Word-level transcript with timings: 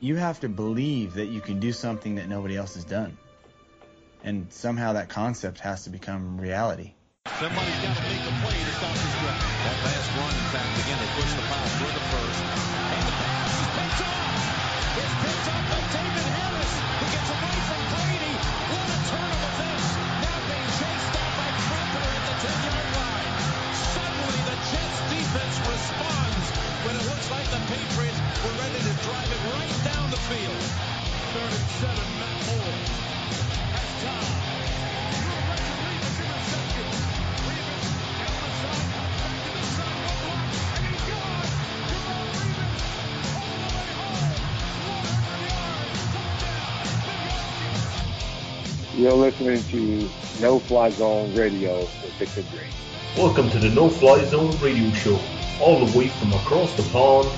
you 0.00 0.14
have 0.14 0.40
to 0.40 0.48
believe 0.48 1.14
that 1.14 1.26
you 1.26 1.40
can 1.40 1.58
do 1.58 1.72
something 1.72 2.16
that 2.16 2.28
nobody 2.28 2.56
else 2.56 2.74
has 2.74 2.84
done. 2.84 3.16
And 4.22 4.52
somehow 4.52 4.94
that 4.94 5.08
concept 5.08 5.58
has 5.60 5.84
to 5.84 5.90
become 5.90 6.40
reality. 6.40 6.94
Somebody's 7.26 7.80
got 7.82 7.96
to 7.98 8.02
make 8.06 8.22
the 8.22 8.34
play 8.42 8.58
to 8.58 8.72
stop 8.78 8.94
this 8.94 9.14
drive. 9.18 9.42
That 9.42 9.78
last 9.84 10.08
run, 10.18 10.32
in 10.38 10.48
fact, 10.54 10.70
again, 10.86 10.98
they 11.02 11.10
push 11.18 11.32
the 11.34 11.46
pass 11.50 11.70
for 11.82 11.90
the 11.90 12.04
first. 12.14 12.38
And 12.38 13.02
the 13.06 13.14
pass 13.14 13.52
is 13.58 13.68
picked 13.74 14.00
off. 14.06 14.38
It's 14.98 15.16
picked 15.18 15.46
off 15.50 15.64
by 15.66 15.80
David 15.90 16.28
Harris, 16.30 16.72
who 16.78 17.06
gets 17.14 17.30
away 17.34 17.56
from 17.66 17.82
Brady. 17.94 18.34
What 18.70 18.86
a 18.86 18.98
turn 19.02 19.30
of 19.34 19.42
events. 19.50 19.86
Now 19.98 20.38
being 20.46 20.70
chased 20.78 21.10
down 21.14 21.32
by 21.38 21.50
Crowder 21.58 22.06
at 22.06 22.24
the 22.26 22.36
10-yard 22.38 22.90
line. 22.98 23.34
Suddenly, 23.98 24.40
the 24.46 24.56
Jets 24.62 24.98
defense 25.10 25.56
responds 25.62 26.46
when 26.86 26.94
it 26.98 27.04
looks 27.06 27.28
like 27.34 27.46
the 27.50 27.60
Patriots 27.66 28.18
were 28.46 28.56
ready 28.62 28.80
to 28.82 28.94
drive 29.02 29.30
it 29.30 29.37
right 29.68 29.84
down 29.84 30.10
the 30.10 30.16
field. 30.16 30.62
Third 31.32 31.52
and 31.52 31.68
seven, 31.80 32.08
Matt 32.18 32.46
Moore 32.46 32.78
has 33.74 34.04
time. 34.04 34.44
You're 48.96 49.12
listening 49.12 49.62
to 49.62 50.08
No 50.40 50.58
Fly 50.58 50.90
Zone 50.90 51.32
Radio 51.34 51.78
with 51.78 52.12
Victor 52.18 52.42
Green. 52.50 52.72
Welcome 53.16 53.48
to 53.50 53.58
the 53.58 53.68
No 53.68 53.88
Fly 53.88 54.24
Zone 54.24 54.50
Radio 54.60 54.90
Show, 54.92 55.20
all 55.60 55.86
the 55.86 55.96
way 55.96 56.08
from 56.08 56.32
across 56.32 56.74
the 56.74 56.82
pond. 56.90 57.28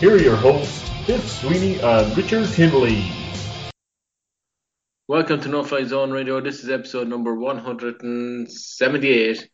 Here 0.00 0.14
are 0.14 0.22
your 0.22 0.36
hosts, 0.36 0.93
Biff 1.06 1.30
Sweeney 1.30 1.78
and 1.80 2.16
Richard 2.16 2.48
Tinley. 2.48 3.04
Welcome 5.06 5.38
to 5.42 5.50
No 5.50 5.62
Fly 5.62 5.84
Zone 5.84 6.10
Radio. 6.10 6.40
This 6.40 6.64
is 6.64 6.70
episode 6.70 7.08
number 7.08 7.34
178. 7.34 9.50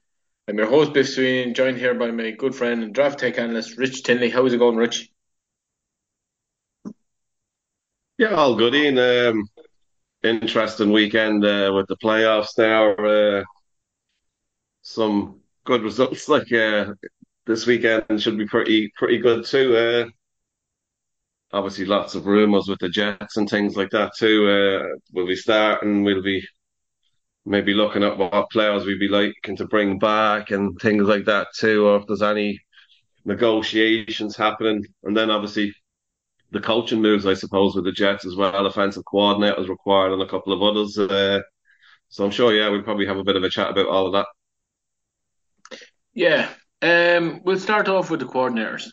I'm 0.47 0.57
your 0.57 0.69
host, 0.69 0.93
Biff 0.93 1.09
Sweeney, 1.09 1.53
joined 1.53 1.77
here 1.77 1.95
by 1.95 2.13
my 2.13 2.31
good 2.31 2.55
friend 2.55 2.85
and 2.85 2.95
draft 2.95 3.19
tech 3.19 3.37
analyst, 3.37 3.77
Rich 3.77 4.05
Tinley. 4.05 4.31
How's 4.31 4.53
it 4.53 4.59
going, 4.59 4.77
Rich? 4.77 5.11
Yeah, 8.17 8.35
all 8.35 8.55
good. 8.55 8.77
Ian, 8.77 8.99
um, 8.99 9.49
interesting 10.23 10.93
weekend 10.93 11.45
uh, 11.45 11.73
with 11.75 11.89
the 11.89 11.97
playoffs 11.97 12.57
now. 12.59 12.93
Uh, 12.93 13.43
some 14.83 15.41
good 15.65 15.83
results 15.83 16.29
like 16.29 16.53
uh, 16.53 16.93
this 17.45 17.67
weekend 17.67 18.23
should 18.23 18.39
be 18.39 18.47
pretty 18.47 18.93
pretty 18.97 19.19
good 19.19 19.45
too. 19.45 20.13
Obviously, 21.53 21.85
lots 21.85 22.15
of 22.15 22.27
rumours 22.27 22.69
with 22.69 22.79
the 22.79 22.89
Jets 22.89 23.37
and 23.37 23.49
things 23.49 23.77
like 23.77 23.91
that 23.91 24.13
too. 24.17 24.49
Uh, 24.49 24.97
we'll 25.13 25.27
be 25.27 25.37
starting. 25.37 26.05
We'll 26.05 26.23
be 26.23 26.47
maybe 27.45 27.75
looking 27.75 28.05
at 28.05 28.19
what 28.19 28.51
players 28.51 28.85
we'd 28.85 29.01
be 29.01 29.09
liking 29.09 29.57
to 29.57 29.67
bring 29.67 29.99
back 29.99 30.51
and 30.51 30.79
things 30.81 31.09
like 31.09 31.25
that 31.25 31.49
too, 31.59 31.87
or 31.87 31.97
if 31.97 32.07
there's 32.07 32.23
any 32.23 32.59
negotiations 33.25 34.37
happening. 34.37 34.85
And 35.03 35.17
then 35.17 35.31
obviously 35.31 35.73
the 36.53 36.61
coaching 36.61 37.01
moves, 37.01 37.27
I 37.27 37.35
suppose, 37.35 37.75
with 37.75 37.85
the 37.85 37.93
Jets 37.93 38.27
as 38.27 38.37
well. 38.37 38.67
Offensive 38.67 39.05
coordinators 39.13 39.69
required 39.69 40.13
and 40.13 40.23
a 40.23 40.29
couple 40.29 40.53
of 40.53 40.63
others. 40.63 40.99
Uh, 40.99 41.41
so 42.09 42.25
I'm 42.25 42.31
sure, 42.31 42.53
yeah, 42.55 42.69
we'll 42.69 42.83
probably 42.83 43.07
have 43.07 43.19
a 43.19 43.25
bit 43.25 43.37
of 43.37 43.45
a 43.45 43.51
chat 43.51 43.71
about 43.71 43.87
all 43.87 44.07
of 44.07 44.13
that. 44.13 44.27
Yeah, 46.13 46.49
um, 46.83 47.41
we'll 47.45 47.61
start 47.61 47.89
off 47.89 48.11
with 48.11 48.21
the 48.21 48.27
coordinators. 48.27 48.89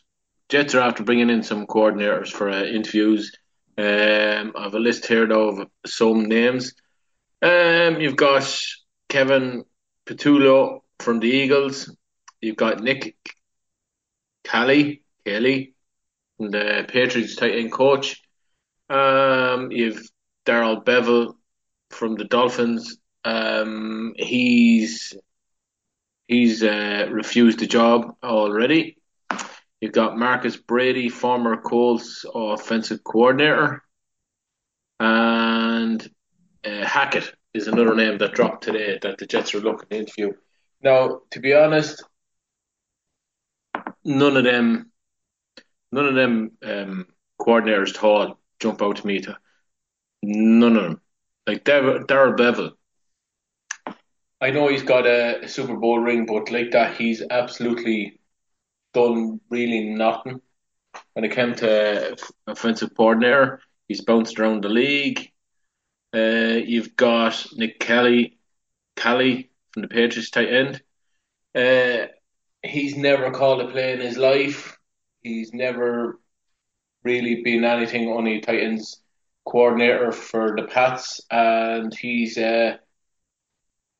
Jets 0.50 0.76
are 0.76 0.82
after 0.82 1.04
bringing 1.04 1.30
in 1.30 1.44
some 1.44 1.68
coordinators 1.68 2.32
for 2.32 2.50
uh, 2.50 2.64
interviews. 2.64 3.34
Um, 3.78 4.54
I 4.56 4.64
have 4.64 4.74
a 4.74 4.80
list 4.80 5.06
here 5.06 5.28
though 5.28 5.50
of 5.50 5.68
some 5.86 6.26
names. 6.26 6.74
Um, 7.42 8.00
you've 8.00 8.16
got 8.16 8.60
Kevin 9.10 9.66
Patullo 10.06 10.82
from 11.00 11.20
the 11.20 11.28
Eagles. 11.28 11.94
You've 12.42 12.56
got 12.56 12.82
Nick 12.82 13.16
Caley, 14.44 15.04
Caley, 15.26 15.76
the 16.40 16.86
Patriots 16.88 17.36
tight 17.36 17.56
end 17.56 17.72
coach. 17.72 18.22
Um, 18.90 19.72
you've 19.72 20.10
Darrell 20.46 20.82
Bevell 20.82 21.36
from 21.90 22.16
the 22.16 22.24
Dolphins. 22.24 22.98
Um, 23.26 24.14
he's 24.16 25.14
he's 26.28 26.64
uh, 26.64 27.10
refused 27.12 27.60
the 27.60 27.68
job 27.68 28.16
already. 28.24 28.98
You've 29.82 29.92
got 29.92 30.18
Marcus 30.18 30.58
Brady, 30.58 31.10
former 31.10 31.58
Colts 31.62 32.26
offensive 32.34 33.04
coordinator, 33.04 33.84
and 35.00 36.02
uh, 36.66 36.86
Hackett 36.86 37.32
is 37.54 37.68
another 37.68 37.94
name 37.94 38.18
that 38.18 38.34
dropped 38.34 38.64
today 38.64 38.98
that 39.02 39.20
the 39.20 39.28
Jets 39.28 39.54
are 39.54 39.60
looking 39.60 39.90
to 39.90 39.98
interview. 39.98 40.34
Now, 40.82 41.22
to 41.32 41.40
be 41.40 41.54
honest, 41.54 42.04
none 44.04 44.36
of 44.36 44.44
them, 44.44 44.92
none 45.92 46.08
of 46.08 46.16
them 46.16 46.52
um, 46.64 47.08
coordinators 47.40 47.96
at 47.96 48.04
all 48.04 48.40
jump 48.60 48.82
out 48.82 48.98
to 48.98 49.08
me. 49.08 49.22
To 49.22 49.38
none 50.24 50.76
of 50.76 50.84
them, 50.84 51.02
like 51.46 51.64
Darrell 51.64 52.04
Bevell. 52.04 52.72
I 54.40 54.52
know 54.52 54.68
he's 54.68 54.84
got 54.84 55.06
a 55.06 55.48
Super 55.48 55.76
Bowl 55.76 56.00
ring, 56.00 56.26
but 56.26 56.52
like 56.52 56.72
that, 56.72 56.96
he's 56.96 57.24
absolutely 57.28 58.20
done 58.98 59.40
really 59.50 59.90
nothing 59.90 60.42
when 61.14 61.26
it 61.26 61.32
came 61.32 61.54
to 61.56 62.18
offensive 62.48 62.96
coordinator. 62.96 63.62
He's 63.88 64.02
bounced 64.02 64.40
around 64.40 64.64
the 64.64 64.70
league. 64.70 65.32
Uh, 66.14 66.58
you've 66.66 66.96
got 66.96 67.46
Nick 67.54 67.80
Caley, 67.80 68.38
Caley 68.96 69.52
from 69.72 69.84
the 69.84 69.88
Patriots 69.88 70.32
tight 70.32 70.52
end. 70.52 70.82
Uh, 71.54 72.08
he's 72.64 72.98
never 72.98 73.32
called 73.32 73.62
a 73.62 73.68
play 73.68 73.94
in 73.94 74.00
his 74.00 74.18
life. 74.18 74.78
He's 75.22 75.54
never 75.54 76.20
really 77.04 77.44
been 77.44 77.64
anything 77.64 78.10
only 78.10 78.42
tight 78.42 78.62
ends 78.62 79.02
coordinator 79.46 80.12
for 80.12 80.56
the 80.56 80.64
Pats, 80.64 81.22
and 81.30 81.94
he's. 81.94 82.38
Uh, 82.38 82.78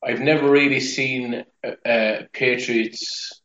I've 0.04 0.20
never 0.20 0.50
really 0.50 0.80
seen 0.80 1.44
a 1.64 2.28
Patriots 2.32 3.42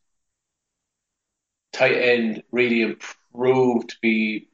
tight 1.73 1.95
end 1.95 2.43
really 2.51 2.81
improve 2.81 3.87
to 3.87 3.95
be 4.01 4.47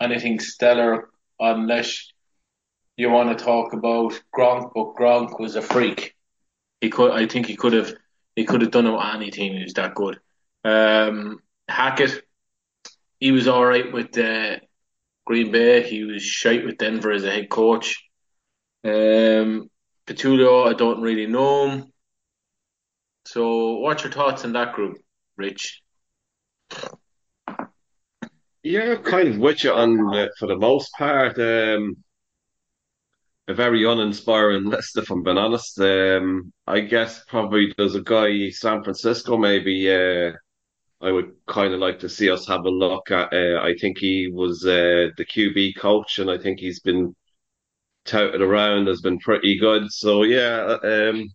anything 0.00 0.38
stellar 0.38 1.08
unless 1.40 2.12
you 2.96 3.10
want 3.10 3.36
to 3.36 3.44
talk 3.44 3.72
about 3.72 4.20
Gronk, 4.36 4.72
but 4.74 4.94
Gronk 4.94 5.40
was 5.40 5.56
a 5.56 5.62
freak. 5.62 6.14
He 6.80 6.90
could, 6.90 7.12
I 7.12 7.26
think, 7.26 7.46
he 7.46 7.56
could 7.56 7.72
have, 7.72 7.94
he 8.36 8.44
could 8.44 8.60
have 8.60 8.70
done 8.70 8.86
it 8.86 8.92
with 8.92 9.14
any 9.14 9.30
team. 9.30 9.54
He 9.54 9.64
was 9.64 9.72
that 9.74 9.94
good. 9.94 10.20
Um, 10.64 11.40
Hackett, 11.68 12.22
he 13.18 13.32
was 13.32 13.48
all 13.48 13.64
right 13.64 13.90
with 13.90 14.16
uh, 14.18 14.56
Green 15.26 15.50
Bay. 15.50 15.88
He 15.88 16.04
was 16.04 16.22
shite 16.22 16.64
with 16.64 16.78
Denver 16.78 17.12
as 17.12 17.24
a 17.24 17.30
head 17.30 17.48
coach. 17.48 17.96
Um, 18.84 19.70
Patullo, 20.06 20.68
I 20.68 20.74
don't 20.74 21.02
really 21.02 21.26
know 21.26 21.68
him. 21.68 21.92
So, 23.26 23.74
what's 23.78 24.02
your 24.02 24.12
thoughts 24.12 24.44
on 24.44 24.52
that 24.54 24.74
group, 24.74 24.98
Rich? 25.36 25.79
Yeah, 28.62 28.96
kind 28.96 29.28
of 29.28 29.38
with 29.38 29.64
you 29.64 29.72
on 29.72 30.14
uh, 30.14 30.28
for 30.38 30.46
the 30.46 30.56
most 30.56 30.92
part. 30.94 31.38
Um, 31.38 31.96
a 33.48 33.54
very 33.54 33.84
uninspiring 33.84 34.64
list, 34.64 34.96
if 34.96 35.10
I'm 35.10 35.22
being 35.22 35.38
honest. 35.38 35.78
Um, 35.80 36.52
I 36.66 36.80
guess 36.80 37.24
probably 37.26 37.72
there's 37.76 37.94
a 37.94 38.02
guy 38.02 38.50
San 38.50 38.82
Francisco. 38.84 39.36
Maybe 39.36 39.90
uh, 39.92 40.32
I 41.02 41.12
would 41.12 41.32
kind 41.46 41.74
of 41.74 41.80
like 41.80 42.00
to 42.00 42.08
see 42.08 42.30
us 42.30 42.48
have 42.48 42.64
a 42.66 42.70
look 42.70 43.10
at. 43.10 43.32
Uh, 43.32 43.60
I 43.62 43.74
think 43.80 43.98
he 43.98 44.30
was 44.32 44.64
uh, 44.66 45.10
the 45.16 45.26
QB 45.26 45.76
coach, 45.78 46.18
and 46.18 46.30
I 46.30 46.38
think 46.38 46.60
he's 46.60 46.80
been 46.80 47.14
touted 48.06 48.42
around 48.42 48.88
has 48.88 49.00
been 49.02 49.18
pretty 49.20 49.58
good. 49.58 49.92
So 49.92 50.24
yeah, 50.24 50.78
um, 50.84 51.30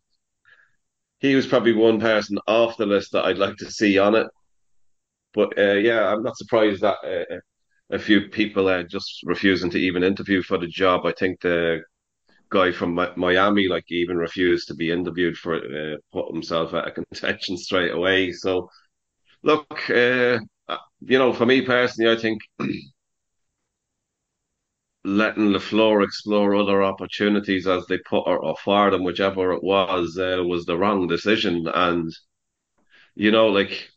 he 1.20 1.36
was 1.36 1.46
probably 1.48 1.74
one 1.74 2.00
person 2.00 2.38
off 2.48 2.78
the 2.78 2.86
list 2.86 3.12
that 3.12 3.26
I'd 3.26 3.38
like 3.38 3.58
to 3.58 3.70
see 3.72 3.98
on 3.98 4.16
it. 4.16 4.28
But 5.36 5.58
uh, 5.60 5.74
yeah, 5.76 6.08
I'm 6.14 6.24
not 6.24 6.38
surprised 6.38 6.82
that 6.84 6.98
uh, 7.06 7.40
a 7.92 8.00
few 8.00 8.30
people 8.30 8.70
are 8.70 8.84
just 8.84 9.22
refusing 9.26 9.72
to 9.72 9.80
even 9.80 10.04
interview 10.04 10.44
for 10.44 10.58
the 10.60 10.68
job. 10.68 11.06
I 11.06 11.14
think 11.14 11.42
the 11.42 11.82
guy 12.52 12.72
from 12.72 12.96
Miami, 13.18 13.68
like, 13.70 13.86
even 13.92 14.18
refused 14.18 14.68
to 14.70 14.76
be 14.76 14.92
interviewed 14.92 15.38
for 15.38 15.56
uh, 15.58 15.98
put 16.14 16.34
himself 16.34 16.74
out 16.74 16.88
of 16.90 16.96
contention 16.96 17.58
straight 17.68 17.92
away. 17.94 18.32
So, 18.34 18.70
look, 19.44 19.68
uh, 19.90 20.40
you 21.02 21.20
know, 21.20 21.34
for 21.34 21.46
me 21.46 21.62
personally, 21.64 22.12
I 22.12 22.20
think 22.22 22.42
letting 25.06 25.52
LaFleur 25.54 26.04
explore 26.04 26.54
other 26.56 26.84
opportunities 26.84 27.66
as 27.68 27.86
they 27.88 27.98
put 28.00 28.24
or, 28.28 28.40
or 28.40 28.58
for 28.58 28.92
them, 28.92 29.04
whichever 29.06 29.54
it 29.54 29.64
was, 29.64 30.18
uh, 30.18 30.44
was 30.44 30.66
the 30.66 30.78
wrong 30.78 31.08
decision. 31.08 31.66
And 31.74 32.12
you 33.16 33.32
know, 33.32 33.48
like 33.48 33.90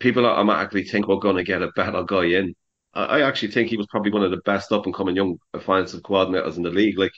people 0.00 0.26
automatically 0.26 0.82
think 0.82 1.06
we're 1.06 1.18
going 1.18 1.36
to 1.36 1.44
get 1.44 1.62
a 1.62 1.70
better 1.76 2.02
guy 2.02 2.24
in. 2.24 2.54
I, 2.92 3.22
actually 3.22 3.52
think 3.52 3.68
he 3.68 3.76
was 3.76 3.86
probably 3.88 4.10
one 4.10 4.24
of 4.24 4.32
the 4.32 4.40
best 4.44 4.72
up 4.72 4.84
and 4.84 4.94
coming 4.94 5.14
young 5.14 5.38
offensive 5.54 6.02
coordinators 6.02 6.56
in 6.56 6.64
the 6.64 6.70
league. 6.70 6.98
Like 6.98 7.12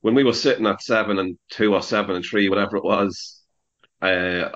when 0.00 0.14
we 0.14 0.22
were 0.22 0.32
sitting 0.32 0.66
at 0.66 0.80
seven 0.80 1.18
and 1.18 1.36
two 1.50 1.74
or 1.74 1.82
seven 1.82 2.14
and 2.14 2.24
three, 2.24 2.48
whatever 2.48 2.76
it 2.76 2.84
was, 2.84 3.42
uh, 4.00 4.50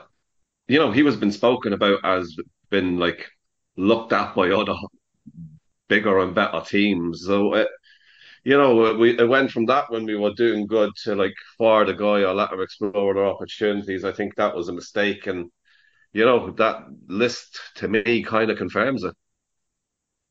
you 0.69 0.79
know, 0.79 0.93
he 0.93 1.03
was 1.03 1.17
been 1.17 1.33
spoken 1.33 1.73
about 1.73 2.05
as 2.05 2.37
been 2.71 2.99
like 2.99 3.29
looked 3.77 4.13
at 4.13 4.37
by 4.37 4.51
other 4.51 4.75
bigger 5.89 6.21
and 6.21 6.35
better 6.35 6.61
teams. 6.61 7.25
So 7.27 7.55
it, 7.55 7.69
you 8.45 8.57
know, 8.57 8.95
we 8.97 9.19
it 9.19 9.29
went 9.29 9.51
from 9.51 9.67
that 9.67 9.91
when 9.91 10.05
we 10.05 10.17
were 10.17 10.35
doing 10.35 10.67
good 10.67 10.91
to 11.05 11.17
like 11.17 11.35
for 11.59 11.85
the 11.85 11.93
guy 11.93 12.23
or 12.23 12.35
let 12.35 12.53
him 12.53 12.61
explore 12.61 13.15
the 13.15 13.21
opportunities. 13.21 14.05
I 14.05 14.13
think 14.13 14.37
that 14.37 14.55
was 14.55 14.69
a 14.69 14.73
mistake, 14.73 15.27
and 15.27 15.51
you 16.13 16.25
know 16.25 16.51
that 16.53 16.87
list 17.07 17.61
to 17.77 17.89
me 17.89 18.23
kind 18.23 18.51
of 18.51 18.59
confirms 18.59 19.05
it. 19.05 19.15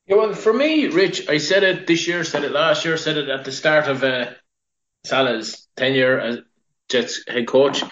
Yeah, 0.08 0.16
well, 0.16 0.34
for 0.34 0.54
me, 0.54 0.88
Rich, 0.88 1.30
I 1.30 1.38
said 1.38 1.64
it 1.64 1.88
this 1.88 2.08
year, 2.08 2.24
said 2.24 2.44
it 2.44 2.52
last 2.52 2.86
year, 2.86 2.98
said 2.98 3.18
it 3.18 3.30
at 3.30 3.46
the 3.46 3.52
start 3.52 3.88
of 3.88 4.04
uh, 4.04 4.32
Salah's 5.06 5.68
tenure 5.76 6.20
as 6.20 6.40
Jets 6.90 7.24
head 7.28 7.48
coach. 7.48 7.84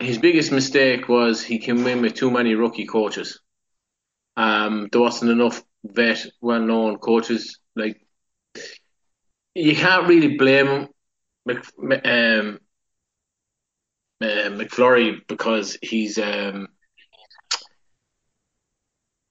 His 0.00 0.18
biggest 0.18 0.52
mistake 0.52 1.08
was 1.08 1.42
he 1.42 1.58
came 1.58 1.86
in 1.86 2.02
with 2.02 2.14
too 2.14 2.30
many 2.30 2.54
rookie 2.54 2.86
coaches. 2.86 3.40
Um, 4.36 4.88
there 4.92 5.00
wasn't 5.00 5.32
enough 5.32 5.62
vet, 5.84 6.26
well-known 6.40 6.98
coaches 6.98 7.58
like 7.74 8.00
you 9.54 9.74
can't 9.74 10.06
really 10.06 10.36
blame 10.36 10.88
Mc, 11.46 11.64
um, 12.04 12.60
uh, 14.20 14.50
Mike 14.50 14.70
LaFleur 14.70 15.20
because 15.26 15.76
he's 15.82 16.18
um, 16.18 16.68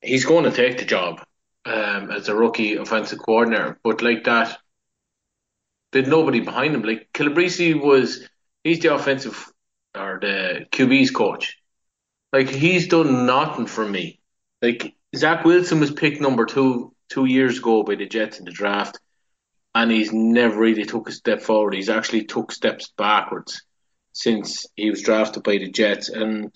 he's 0.01 0.25
going 0.25 0.45
to 0.45 0.51
take 0.51 0.77
the 0.77 0.85
job 0.85 1.23
um, 1.65 2.11
as 2.11 2.29
a 2.29 2.35
rookie 2.35 2.75
offensive 2.75 3.19
coordinator. 3.19 3.79
But 3.83 4.01
like 4.01 4.23
that, 4.25 4.57
there's 5.91 6.07
nobody 6.07 6.39
behind 6.39 6.75
him. 6.75 6.83
Like 6.83 7.09
Calabrese 7.13 7.73
was, 7.73 8.27
he's 8.63 8.79
the 8.79 8.93
offensive 8.93 9.51
or 9.95 10.19
the 10.21 10.65
QB's 10.71 11.11
coach. 11.11 11.57
Like 12.31 12.49
he's 12.49 12.87
done 12.87 13.25
nothing 13.25 13.65
for 13.65 13.87
me. 13.87 14.19
Like 14.61 14.95
Zach 15.15 15.45
Wilson 15.45 15.79
was 15.79 15.91
picked 15.91 16.21
number 16.21 16.45
two 16.45 16.93
two 17.09 17.25
years 17.25 17.57
ago 17.57 17.81
by 17.81 17.95
the 17.95 18.05
Jets 18.05 18.37
in 18.37 18.45
the 18.45 18.51
draft 18.51 18.99
and 19.75 19.91
he's 19.91 20.11
never 20.11 20.59
really 20.59 20.85
took 20.85 21.09
a 21.09 21.11
step 21.11 21.41
forward. 21.41 21.73
He's 21.73 21.89
actually 21.89 22.25
took 22.25 22.51
steps 22.51 22.91
backwards 22.97 23.61
since 24.13 24.65
he 24.75 24.89
was 24.89 25.01
drafted 25.01 25.43
by 25.43 25.57
the 25.57 25.69
Jets, 25.69 26.09
and 26.09 26.51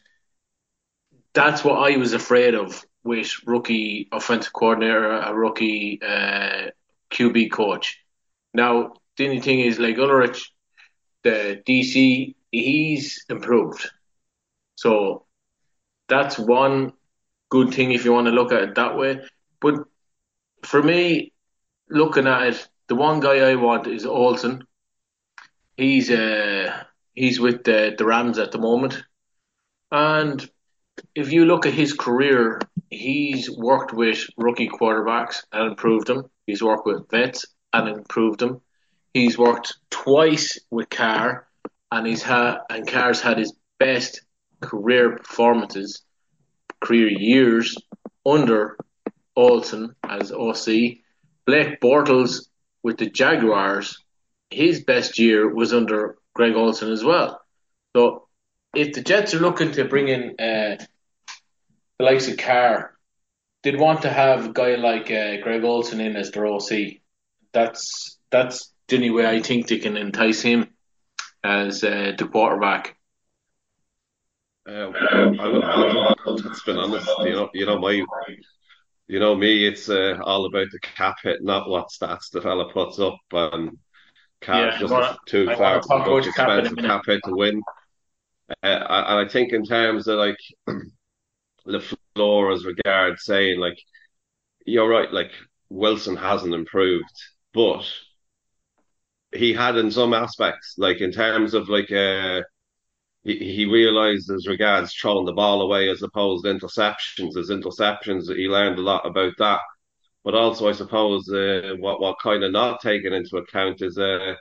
that's 1.33 1.63
what 1.63 1.91
I 1.91 1.97
was 1.97 2.13
afraid 2.13 2.55
of 2.55 2.83
with 3.03 3.31
rookie 3.45 4.07
offensive 4.11 4.53
coordinator, 4.53 5.11
a 5.11 5.33
rookie 5.33 5.99
uh, 6.01 6.71
QB 7.11 7.51
coach. 7.51 7.99
Now, 8.53 8.93
the 9.17 9.25
only 9.25 9.41
thing 9.41 9.59
is, 9.59 9.79
like 9.79 9.97
Ulbrich, 9.97 10.41
the 11.23 11.61
DC, 11.67 12.35
he's 12.51 13.25
improved. 13.29 13.89
So 14.75 15.25
that's 16.07 16.37
one 16.37 16.93
good 17.49 17.73
thing 17.73 17.91
if 17.91 18.05
you 18.05 18.13
want 18.13 18.27
to 18.27 18.31
look 18.31 18.51
at 18.51 18.63
it 18.63 18.75
that 18.75 18.97
way. 18.97 19.21
But 19.61 19.75
for 20.63 20.81
me, 20.81 21.33
looking 21.89 22.27
at 22.27 22.47
it, 22.47 22.67
the 22.87 22.95
one 22.95 23.19
guy 23.19 23.37
I 23.51 23.55
want 23.55 23.87
is 23.87 24.05
Olson. 24.05 24.65
He's 25.77 26.09
uh 26.11 26.83
he's 27.13 27.39
with 27.39 27.63
the, 27.63 27.95
the 27.97 28.05
Rams 28.05 28.37
at 28.37 28.51
the 28.51 28.57
moment, 28.57 29.03
and 29.91 30.47
if 31.15 31.31
you 31.31 31.45
look 31.45 31.65
at 31.65 31.73
his 31.73 31.93
career, 31.93 32.59
he's 32.89 33.49
worked 33.49 33.93
with 33.93 34.25
rookie 34.37 34.69
quarterbacks 34.69 35.43
and 35.51 35.71
improved 35.71 36.07
them. 36.07 36.29
He's 36.47 36.63
worked 36.63 36.85
with 36.85 37.09
vets 37.09 37.45
and 37.71 37.87
improved 37.87 38.39
them. 38.39 38.61
He's 39.13 39.37
worked 39.37 39.75
twice 39.89 40.59
with 40.71 40.89
Carr, 40.89 41.47
and 41.91 42.07
he's 42.07 42.23
had 42.23 42.57
and 42.69 42.87
Carr's 42.87 43.21
had 43.21 43.37
his 43.37 43.53
best 43.79 44.21
career 44.61 45.17
performances, 45.17 46.01
career 46.79 47.09
years 47.09 47.77
under 48.25 48.77
Olson 49.35 49.95
as 50.03 50.31
OC. 50.31 50.97
Blake 51.45 51.79
Bortles 51.81 52.47
with 52.81 52.97
the 52.97 53.09
Jaguars, 53.09 53.99
his 54.49 54.83
best 54.83 55.19
year 55.19 55.53
was 55.53 55.73
under 55.73 56.17
Greg 56.33 56.55
Olson 56.55 56.91
as 56.91 57.03
well. 57.03 57.41
So 57.95 58.22
if 58.73 58.93
the 58.93 59.01
Jets 59.01 59.33
are 59.33 59.39
looking 59.39 59.71
to 59.73 59.85
bring 59.85 60.07
in 60.07 60.31
uh, 60.39 60.83
the 61.97 62.05
likes 62.05 62.27
of 62.27 62.37
Carr, 62.37 62.97
they'd 63.61 63.79
want 63.79 64.01
to 64.03 64.09
have 64.09 64.47
a 64.47 64.53
guy 64.53 64.75
like 64.75 65.11
uh, 65.11 65.37
Greg 65.41 65.63
Olson 65.63 66.01
in 66.01 66.15
as 66.15 66.31
their 66.31 66.45
OC. 66.45 66.99
That's 67.51 68.17
that's 68.31 68.71
the 68.87 68.95
only 68.95 69.11
way 69.11 69.27
I 69.27 69.41
think 69.41 69.67
they 69.67 69.77
can 69.77 69.95
entice 69.95 70.41
him 70.41 70.69
as 71.43 71.83
uh, 71.83 72.13
the 72.17 72.27
quarterback. 72.27 72.97
Uh, 74.67 74.71
I 74.71 74.85
would, 74.87 75.63
I 75.63 76.15
would, 76.25 76.45
let's 76.45 76.63
be 76.63 76.71
honest. 76.71 77.09
You 77.19 77.31
know, 77.31 77.49
you 77.53 77.65
know 77.65 77.79
my 77.79 78.03
you 79.07 79.19
know 79.19 79.35
me, 79.35 79.67
it's 79.67 79.89
uh, 79.89 80.17
all 80.23 80.45
about 80.45 80.67
the 80.71 80.79
cap 80.79 81.17
hit, 81.21 81.43
not 81.43 81.69
what 81.69 81.89
stats 81.89 82.31
the 82.31 82.41
fella 82.41 82.71
puts 82.71 82.97
up. 82.99 83.19
And 83.31 83.77
Carr's 84.41 84.73
yeah, 84.73 84.79
just 84.79 84.93
well, 84.93 85.19
too 85.27 85.47
I 85.49 85.55
far 85.55 85.81
too 85.81 86.17
expensive 86.17 86.77
cap, 86.77 86.85
cap 86.85 87.01
hit 87.05 87.21
to 87.25 87.35
win. 87.35 87.61
Uh, 88.49 88.53
and 88.63 89.19
I 89.19 89.27
think 89.27 89.53
in 89.53 89.65
terms 89.65 90.07
of 90.07 90.17
like 90.17 90.37
LaFleur 91.67 92.53
as 92.53 92.65
regards 92.65 93.23
saying 93.25 93.59
like 93.59 93.77
you're 94.65 94.89
right, 94.89 95.11
like 95.11 95.31
Wilson 95.69 96.15
hasn't 96.15 96.53
improved, 96.53 97.05
but 97.53 97.85
he 99.33 99.53
had 99.53 99.77
in 99.77 99.91
some 99.91 100.13
aspects, 100.13 100.75
like 100.77 101.01
in 101.01 101.11
terms 101.11 101.53
of 101.53 101.69
like 101.69 101.91
uh 101.91 102.41
he, 103.23 103.37
he 103.39 103.65
realized 103.65 104.31
as 104.31 104.47
regards 104.47 104.93
throwing 104.93 105.25
the 105.25 105.33
ball 105.33 105.61
away 105.61 105.89
as 105.89 106.03
opposed 106.03 106.45
to 106.45 106.53
interceptions. 106.53 107.37
As 107.37 107.49
interceptions, 107.49 108.33
he 108.35 108.47
learned 108.47 108.79
a 108.79 108.81
lot 108.81 109.05
about 109.05 109.33
that. 109.39 109.61
But 110.23 110.35
also, 110.35 110.69
I 110.69 110.73
suppose 110.73 111.29
uh, 111.29 111.75
what 111.79 112.01
what 112.01 112.17
kind 112.21 112.43
of 112.43 112.51
not 112.51 112.81
taken 112.81 113.13
into 113.13 113.37
account 113.37 113.81
is 113.81 113.97
uh, 113.97 114.35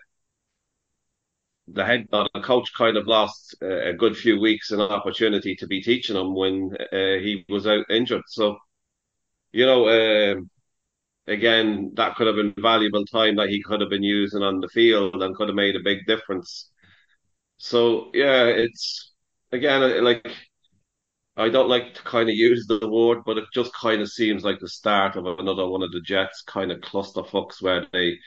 the 1.68 1.84
head 1.84 2.06
the 2.10 2.28
coach 2.42 2.72
kind 2.76 2.96
of 2.96 3.06
lost 3.06 3.54
uh, 3.62 3.82
a 3.90 3.92
good 3.92 4.16
few 4.16 4.40
weeks 4.40 4.70
an 4.70 4.80
opportunity 4.80 5.54
to 5.56 5.66
be 5.66 5.80
teaching 5.82 6.16
him 6.16 6.34
when 6.34 6.76
uh, 6.92 7.18
he 7.20 7.44
was 7.48 7.66
out 7.66 7.86
injured. 7.90 8.22
So, 8.26 8.58
you 9.52 9.66
know, 9.66 9.88
um, 9.88 10.50
again, 11.26 11.92
that 11.96 12.16
could 12.16 12.26
have 12.28 12.36
been 12.36 12.54
valuable 12.58 13.04
time 13.06 13.36
that 13.36 13.50
he 13.50 13.62
could 13.62 13.80
have 13.80 13.90
been 13.90 14.02
using 14.02 14.42
on 14.42 14.60
the 14.60 14.68
field 14.68 15.22
and 15.22 15.36
could 15.36 15.48
have 15.48 15.56
made 15.56 15.76
a 15.76 15.80
big 15.80 16.06
difference. 16.06 16.70
So 17.58 18.10
yeah, 18.14 18.44
it's 18.46 19.12
again 19.52 20.04
like 20.04 20.26
I 21.36 21.48
don't 21.48 21.68
like 21.68 21.94
to 21.94 22.02
kind 22.02 22.28
of 22.28 22.34
use 22.36 22.66
the 22.66 22.86
word, 22.88 23.22
but 23.24 23.38
it 23.38 23.44
just 23.54 23.72
kind 23.74 24.02
of 24.02 24.10
seems 24.10 24.44
like 24.44 24.60
the 24.60 24.68
start 24.68 25.16
of 25.16 25.26
another 25.26 25.66
one 25.68 25.82
of 25.82 25.92
the 25.92 26.00
Jets 26.00 26.42
kind 26.42 26.70
of 26.70 26.80
clusterfucks 26.80 27.62
where 27.62 27.86
they 27.92 28.18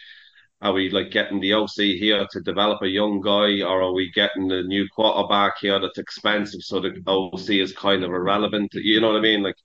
are 0.66 0.74
we 0.74 0.90
like 0.90 1.12
getting 1.12 1.40
the 1.40 1.54
OC 1.54 1.76
here 1.78 2.26
to 2.32 2.42
develop 2.42 2.82
a 2.82 2.88
young 2.88 3.22
guy, 3.22 3.62
or 3.62 3.84
are 3.84 3.94
we 3.94 4.12
getting 4.14 4.48
the 4.48 4.64
new 4.64 4.88
quarterback 4.90 5.60
here 5.60 5.80
that's 5.80 6.00
expensive 6.00 6.62
so 6.64 6.80
the 6.80 7.04
OC 7.06 7.50
is 7.52 7.72
kind 7.74 8.04
of 8.04 8.10
irrelevant? 8.10 8.74
You 8.74 9.00
know 9.00 9.10
what 9.10 9.18
I 9.18 9.22
mean? 9.22 9.44
Like 9.44 9.58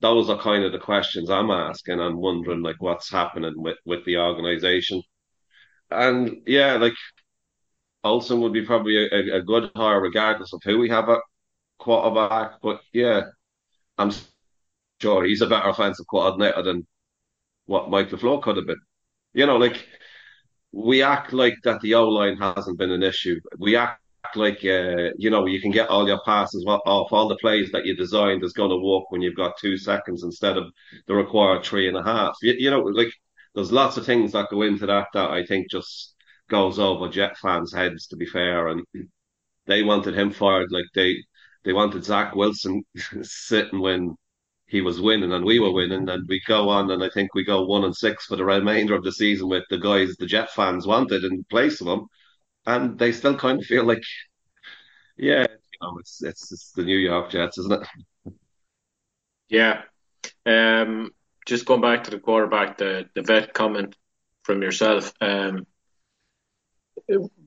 those 0.00 0.30
are 0.30 0.40
kind 0.40 0.64
of 0.64 0.70
the 0.70 0.78
questions 0.78 1.30
I'm 1.30 1.50
asking. 1.50 2.00
I'm 2.00 2.18
wondering 2.18 2.62
like 2.62 2.76
what's 2.80 3.10
happening 3.10 3.54
with 3.56 3.78
with 3.84 4.04
the 4.04 4.18
organization. 4.18 5.02
And 5.90 6.42
yeah, 6.46 6.74
like 6.76 6.94
Olson 8.04 8.40
would 8.40 8.52
be 8.52 8.64
probably 8.64 9.08
a, 9.08 9.38
a 9.38 9.42
good 9.42 9.70
hire 9.74 10.00
regardless 10.00 10.52
of 10.52 10.62
who 10.64 10.78
we 10.78 10.88
have 10.90 11.08
at 11.08 11.18
quarterback. 11.78 12.60
But 12.62 12.80
yeah, 12.92 13.22
I'm 13.98 14.12
sure 15.00 15.24
he's 15.24 15.42
a 15.42 15.48
better 15.48 15.68
offensive 15.70 16.06
coordinator 16.08 16.62
than 16.62 16.86
what 17.66 17.90
Mike 17.90 18.10
LaFleur 18.10 18.42
could 18.42 18.58
have 18.58 18.66
been. 18.66 18.80
You 19.32 19.46
know, 19.46 19.56
like 19.56 19.86
we 20.72 21.02
act 21.02 21.32
like 21.32 21.56
that 21.64 21.80
the 21.80 21.94
O 21.94 22.08
line 22.08 22.36
hasn't 22.36 22.78
been 22.78 22.90
an 22.90 23.02
issue. 23.02 23.40
We 23.58 23.76
act 23.76 24.00
like 24.36 24.64
uh, 24.64 25.10
you 25.16 25.30
know 25.30 25.46
you 25.46 25.60
can 25.60 25.70
get 25.70 25.88
all 25.88 26.06
your 26.06 26.20
passes 26.24 26.64
off 26.66 27.12
all 27.12 27.28
the 27.28 27.36
plays 27.36 27.70
that 27.72 27.86
you 27.86 27.96
designed 27.96 28.44
is 28.44 28.52
going 28.52 28.70
to 28.70 28.76
work 28.76 29.10
when 29.10 29.22
you've 29.22 29.36
got 29.36 29.58
two 29.58 29.76
seconds 29.78 30.22
instead 30.22 30.56
of 30.56 30.70
the 31.06 31.14
required 31.14 31.64
three 31.64 31.88
and 31.88 31.96
a 31.96 32.02
half. 32.02 32.36
You, 32.42 32.54
you 32.58 32.70
know, 32.70 32.80
like 32.80 33.10
there's 33.54 33.72
lots 33.72 33.96
of 33.96 34.06
things 34.06 34.32
that 34.32 34.50
go 34.50 34.62
into 34.62 34.86
that 34.86 35.08
that 35.14 35.30
I 35.30 35.44
think 35.44 35.70
just 35.70 36.14
goes 36.48 36.78
over 36.78 37.08
Jet 37.08 37.36
fans' 37.38 37.72
heads. 37.74 38.06
To 38.08 38.16
be 38.16 38.26
fair, 38.26 38.68
and 38.68 38.84
they 39.66 39.82
wanted 39.82 40.14
him 40.14 40.30
fired. 40.30 40.70
Like 40.70 40.86
they 40.94 41.16
they 41.64 41.72
wanted 41.72 42.04
Zach 42.04 42.34
Wilson 42.34 42.82
sitting 43.22 43.80
when 43.80 44.16
he 44.70 44.80
was 44.80 45.00
winning 45.00 45.32
and 45.32 45.44
we 45.44 45.58
were 45.58 45.72
winning, 45.72 46.08
and 46.08 46.28
we 46.28 46.40
go 46.46 46.68
on 46.68 46.90
and 46.90 47.02
I 47.02 47.10
think 47.10 47.34
we 47.34 47.44
go 47.44 47.64
one 47.64 47.84
and 47.84 47.94
six 47.94 48.26
for 48.26 48.36
the 48.36 48.44
remainder 48.44 48.94
of 48.94 49.02
the 49.02 49.12
season 49.12 49.48
with 49.48 49.64
the 49.68 49.78
guys 49.78 50.16
the 50.16 50.26
Jet 50.26 50.50
fans 50.50 50.86
wanted 50.86 51.24
in 51.24 51.44
place 51.44 51.80
of 51.80 51.88
him, 51.88 52.06
and 52.66 52.98
they 52.98 53.12
still 53.12 53.36
kind 53.36 53.60
of 53.60 53.66
feel 53.66 53.84
like, 53.84 54.02
yeah, 55.16 55.42
you 55.42 55.78
know, 55.82 55.98
it's 55.98 56.22
it's, 56.22 56.52
it's 56.52 56.72
the 56.72 56.84
New 56.84 56.96
York 56.96 57.30
Jets, 57.30 57.58
isn't 57.58 57.82
it? 57.82 57.88
Yeah. 59.48 59.82
Um, 60.46 61.10
just 61.46 61.66
going 61.66 61.80
back 61.80 62.04
to 62.04 62.10
the 62.12 62.20
quarterback, 62.20 62.78
the 62.78 63.08
the 63.14 63.22
vet 63.22 63.52
comment 63.52 63.96
from 64.44 64.62
yourself. 64.62 65.12
Um, 65.20 65.66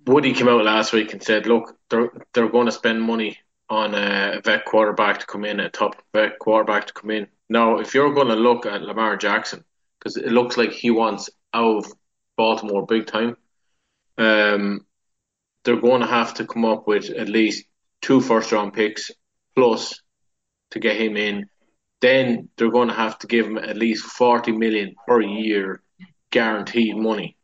Woody 0.06 0.34
came 0.34 0.50
out 0.50 0.66
last 0.66 0.92
week 0.92 1.14
and 1.14 1.24
said, 1.24 1.48
"Look, 1.48 1.78
they're 1.90 2.12
they're 2.34 2.50
going 2.50 2.66
to 2.66 2.72
spend 2.72 3.02
money 3.02 3.38
on 3.74 3.96
a 3.96 4.42
vet 4.44 4.66
quarterback 4.66 5.20
to 5.20 5.26
come 5.26 5.46
in, 5.46 5.60
a 5.60 5.70
top 5.70 5.96
vet 6.14 6.40
quarterback 6.40 6.88
to 6.88 6.94
come 6.94 7.12
in." 7.12 7.28
Now, 7.50 7.80
if 7.80 7.94
you're 7.94 8.14
going 8.14 8.30
to 8.30 8.36
look 8.36 8.66
at 8.66 8.84
Lamar 8.84 9.18
Jackson, 9.18 9.64
because 10.00 10.18
it 10.18 10.32
looks 10.32 10.58
like 10.58 10.72
he 10.72 10.92
wants 10.92 11.30
out 11.54 11.78
of 11.78 11.94
Baltimore 12.38 12.86
big 12.86 13.08
time, 13.08 13.38
um, 14.18 14.86
they're 15.64 15.82
going 15.82 16.02
to 16.02 16.08
have 16.08 16.34
to 16.36 16.46
come 16.46 16.66
up 16.66 16.88
with 16.88 17.10
at 17.10 17.30
least 17.30 17.66
two 18.02 18.22
first 18.22 18.52
round 18.52 18.74
picks 18.74 19.12
plus 19.56 20.02
to 20.72 20.80
get 20.80 21.00
him 21.00 21.18
in. 21.18 21.48
Then 22.02 22.50
they're 22.58 22.72
going 22.72 22.90
to 22.90 22.94
have 22.94 23.18
to 23.20 23.28
give 23.28 23.46
him 23.46 23.58
at 23.58 23.78
least 23.78 24.06
40 24.06 24.52
million 24.52 24.96
per 25.08 25.22
year 25.22 25.82
guaranteed 26.32 26.98
money, 26.98 27.38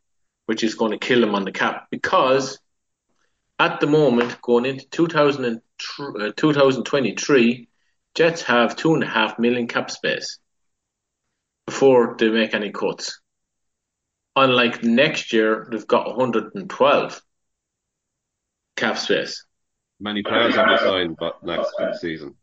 which 0.48 0.64
is 0.64 0.76
going 0.76 0.92
to 0.92 0.98
kill 0.98 1.24
him 1.24 1.36
on 1.36 1.46
the 1.46 1.52
cap 1.52 1.88
because 1.92 2.60
at 3.58 3.80
the 3.80 3.88
moment, 3.88 4.42
going 4.42 4.66
into 4.66 4.88
2000 4.90 5.62
uh, 6.00 6.32
2023, 6.36 7.68
Jets 8.16 8.42
have 8.44 8.76
two 8.76 8.94
and 8.94 9.04
a 9.04 9.08
half 9.08 9.40
million 9.40 9.68
cap 9.68 9.92
space 9.92 10.40
before 11.66 12.16
they 12.18 12.30
make 12.30 12.54
any 12.54 12.72
cuts. 12.72 13.22
Unlike 14.36 14.84
next 14.84 15.34
year, 15.34 15.68
they've 15.72 15.88
got 15.88 16.08
112 16.08 17.22
cap 18.76 18.98
space. 18.98 19.46
Many 20.00 20.24
players 20.24 20.56
have 20.56 20.68
been 20.68 20.78
signed, 20.80 21.18
but 21.20 21.44
next 21.44 21.72
season. 22.00 22.36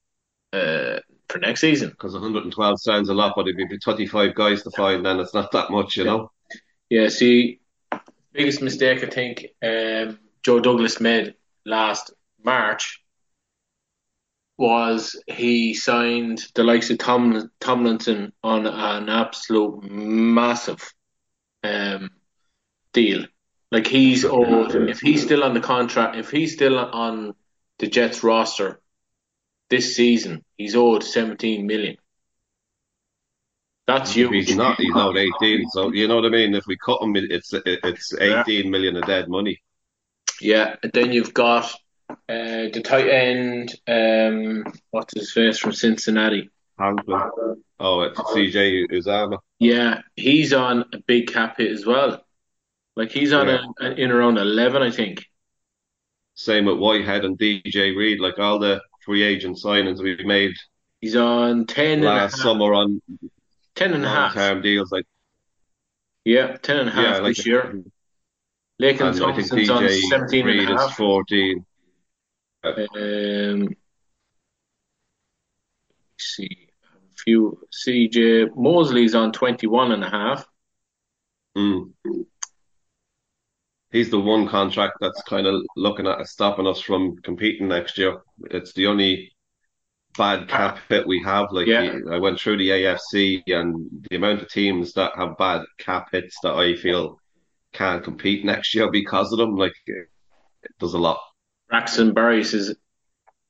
Uh, 0.53 0.99
for 1.29 1.39
next 1.39 1.61
season. 1.61 1.91
Because 1.91 2.13
112 2.13 2.81
sounds 2.81 3.09
a 3.09 3.15
lot, 3.15 3.35
but 3.35 3.49
if 3.49 3.57
you 3.57 3.79
25 3.79 4.35
guys 4.35 4.63
to 4.63 4.71
find, 4.71 5.05
then 5.05 5.19
it's 5.19 5.35
not 5.35 5.51
that 5.53 5.71
much, 5.71 5.97
you 5.97 6.05
yeah. 6.05 6.11
know. 6.11 6.33
Yeah. 6.91 7.09
See, 7.09 7.61
biggest 8.33 8.63
mistake 8.63 9.03
I 9.03 9.07
think 9.07 9.47
um, 9.63 10.19
Joe 10.45 10.61
Douglas 10.61 11.01
made 11.01 11.35
last 11.65 12.13
March 12.45 13.03
was 14.59 15.21
he 15.27 15.75
signed 15.75 16.43
the 16.55 16.65
likes 16.65 16.91
of 16.91 16.99
Tom 16.99 17.51
Tomlinson 17.61 18.33
on 18.43 18.67
an 18.67 19.09
absolute 19.09 19.83
massive 19.83 20.93
um, 21.63 22.11
deal. 22.93 23.27
Like 23.71 23.87
he's 23.87 24.25
owed 24.25 24.75
if 24.89 25.01
he's 25.01 25.23
still 25.23 25.45
on 25.45 25.55
the 25.55 25.61
contract, 25.61 26.17
if 26.17 26.31
he's 26.31 26.55
still 26.55 26.79
on 26.79 27.35
the 27.79 27.89
Jets 27.89 28.23
roster 28.23 28.81
this 29.69 29.97
season, 29.97 30.45
he's 30.57 30.77
owed 30.77 31.03
seventeen 31.03 31.67
million. 31.67 31.97
That's 33.87 34.17
you. 34.17 34.31
He's 34.31 34.57
not. 34.57 34.81
He's 34.81 34.95
owed 34.95 35.17
eighteen. 35.17 35.69
So 35.71 35.93
you 35.93 36.09
know 36.09 36.17
what 36.17 36.27
I 36.27 36.31
mean. 36.31 36.55
If 36.55 36.67
we 36.67 36.77
cut 36.77 37.03
him, 37.03 37.15
it's 37.17 37.53
it's 37.53 38.15
eighteen 38.15 38.65
yeah. 38.65 38.71
million 38.71 38.97
of 38.97 39.07
dead 39.07 39.29
money. 39.29 39.63
Yeah. 40.41 40.77
And 40.83 40.93
then 40.93 41.13
you've 41.13 41.35
got 41.35 41.75
uh, 42.11 42.15
the 42.29 42.83
tight 42.85 43.09
end. 43.09 43.75
Um, 43.87 44.65
what's 44.91 45.15
his 45.15 45.33
face 45.33 45.59
from 45.59 45.73
Cincinnati? 45.73 46.51
Oh, 46.79 48.01
it's 48.03 48.19
CJ 48.19 48.91
Uzomah. 48.91 49.39
Yeah, 49.59 50.01
he's 50.15 50.53
on 50.53 50.85
a 50.93 50.99
big 51.07 51.29
cap 51.33 51.59
hit 51.59 51.71
as 51.71 51.85
well. 51.85 52.25
Like 52.97 53.11
he's 53.11 53.33
on 53.33 53.49
yeah. 53.49 53.59
a, 53.81 53.87
a, 53.87 53.95
in 53.95 54.11
around 54.11 54.39
eleven, 54.39 54.83
I 54.83 54.91
think. 54.91 55.25
Same 56.35 56.67
with 56.67 56.79
Whitehead 56.79 57.25
and 57.25 57.39
DJ 57.39 57.97
Reed. 57.97 58.21
Like 58.21 58.39
all 58.39 58.59
the 58.59 58.81
free 59.05 59.23
agent 59.23 59.59
signings 59.63 60.03
we've 60.03 60.25
made. 60.25 60.55
He's 61.01 61.17
on 61.17 61.67
ten 61.67 62.03
last 62.03 62.39
summer 62.39 62.75
on 62.75 63.03
ten 63.75 63.93
and 63.93 64.05
a 64.05 64.09
half 64.09 64.35
term 64.35 64.63
deals. 64.63 64.91
Like 64.91 65.07
yeah, 66.25 66.57
ten 66.57 66.79
and 66.79 66.89
a 66.89 66.93
half 66.93 67.05
yeah, 67.05 67.19
like, 67.19 67.37
this 67.37 67.47
year. 67.47 67.83
Laken 68.81 69.19
Tomlinson's 69.19 69.71
on 69.71 69.89
seventeen 69.89 70.47
Reed 70.47 70.69
and 70.69 70.79
a 70.79 70.81
half. 70.81 70.91
is 70.91 70.97
fourteen. 70.97 71.66
Um, 72.67 73.69
see 76.19 76.69
a 76.85 77.17
few. 77.25 77.59
CJ 77.87 78.57
Mosley's 78.57 79.15
on 79.15 79.33
21 79.33 79.93
and 79.93 80.05
a 80.05 80.11
half. 80.11 80.47
Mm. 81.57 81.93
He's 83.91 84.11
the 84.11 84.21
one 84.21 84.49
contract 84.49 84.99
that's 85.01 85.23
kind 85.23 85.47
of 85.47 85.63
looking 85.77 86.07
at 86.07 86.27
stopping 86.27 86.67
us 86.67 86.81
from 86.81 87.17
competing 87.23 87.69
next 87.69 87.97
year. 87.97 88.21
It's 88.51 88.73
the 88.73 88.89
only 88.89 89.33
bad 90.17 90.49
cap 90.49 90.79
hit 90.89 91.07
we 91.07 91.23
have. 91.23 91.53
Like 91.53 91.67
yeah. 91.67 91.99
I 92.11 92.19
went 92.19 92.41
through 92.41 92.59
the 92.59 92.69
AFC 92.71 93.43
and 93.47 94.07
the 94.11 94.17
amount 94.17 94.43
of 94.43 94.51
teams 94.51 94.93
that 94.95 95.13
have 95.17 95.39
bad 95.39 95.63
cap 95.79 96.09
hits 96.13 96.37
that 96.43 96.55
I 96.55 96.75
feel 96.77 97.21
can't 97.73 98.03
compete 98.03 98.45
next 98.45 98.75
year 98.75 98.91
because 98.91 99.33
of 99.33 99.39
them. 99.39 99.57
Like 99.57 99.75
it 99.87 100.09
does 100.79 100.95
a 100.95 100.99
lot. 100.99 101.19
Braxton 101.69 102.15
Berrios 102.15 102.55
is 102.55 102.75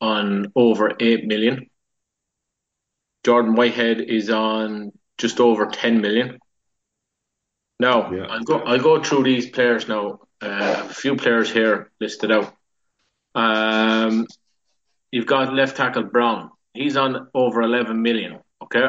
on 0.00 0.52
over 0.54 0.92
8 0.99 1.26
million. 1.26 1.70
Jordan 3.25 3.54
Whitehead 3.54 4.00
is 4.00 4.30
on 4.30 4.92
just 5.18 5.40
over 5.40 5.66
10 5.66 6.00
million. 6.00 6.38
Now, 7.78 8.11
yeah. 8.12 8.26
I'll 8.30 8.42
go 8.42 8.58
I'll 8.61 8.80
go 8.80 9.02
through 9.02 9.25
these 9.25 9.50
players 9.50 9.88
now. 9.88 10.20
Uh, 10.40 10.87
a 10.88 10.94
few 10.94 11.16
players 11.16 11.50
here 11.50 11.90
listed 12.00 12.30
out. 12.30 12.54
Um, 13.35 14.26
you've 15.11 15.26
got 15.26 15.52
left 15.52 15.76
tackle 15.76 16.04
Brown. 16.04 16.50
He's 16.73 16.96
on 16.96 17.28
over 17.35 17.62
11 17.62 18.00
million. 18.00 18.40
Okay. 18.62 18.87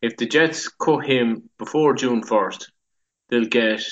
If 0.00 0.16
the 0.16 0.26
Jets 0.26 0.68
cut 0.68 1.04
him 1.04 1.50
before 1.58 1.94
June 1.94 2.22
1st, 2.22 2.66
they'll 3.28 3.46
get 3.46 3.82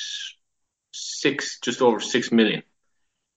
six, 0.92 1.58
just 1.61 1.82
over 1.82 2.00
6 2.00 2.32
million 2.32 2.62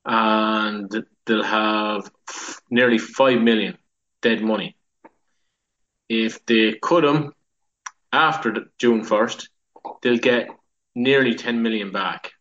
and 0.06 1.06
they'll 1.26 1.44
have 1.44 2.10
nearly 2.70 2.98
five 2.98 3.42
million 3.42 3.78
dead 4.22 4.42
money. 4.42 4.76
If 6.08 6.46
they 6.46 6.74
cut 6.82 7.02
them 7.02 7.34
after 8.12 8.66
June 8.80 9.04
first, 9.04 9.50
they'll 10.02 10.18
get 10.18 10.50
nearly 10.96 11.36
ten 11.36 11.62
million 11.62 11.92
back, 11.92 12.32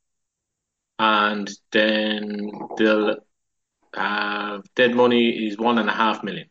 and 0.98 1.50
then 1.70 2.50
they'll 2.76 3.16
have 3.94 4.62
dead 4.74 4.94
money 4.94 5.46
is 5.46 5.58
one 5.58 5.78
and 5.78 5.88
a 5.88 5.92
half 5.92 6.22
million. 6.24 6.48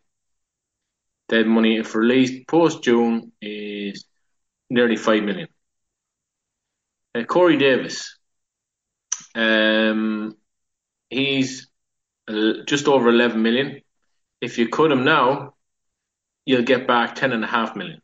Dead 1.30 1.48
money 1.48 1.78
if 1.78 1.96
released 1.96 2.48
post 2.48 2.84
June 2.84 3.32
is 3.42 4.06
nearly 4.70 4.96
five 4.96 5.24
million. 5.24 5.48
Uh, 7.16 7.24
Corey 7.24 7.58
Davis. 7.58 8.18
Um, 9.36 10.36
he's 11.10 11.68
just 12.66 12.88
over 12.88 13.10
11 13.10 13.42
million. 13.42 13.82
If 14.42 14.58
you 14.58 14.70
cut 14.70 14.92
him 14.92 15.04
now, 15.04 15.56
you'll 16.46 16.64
get 16.64 16.88
back 16.88 17.16
10 17.16 17.32
and 17.32 17.44
a 17.44 17.48
half 17.48 17.76
million. 17.76 18.02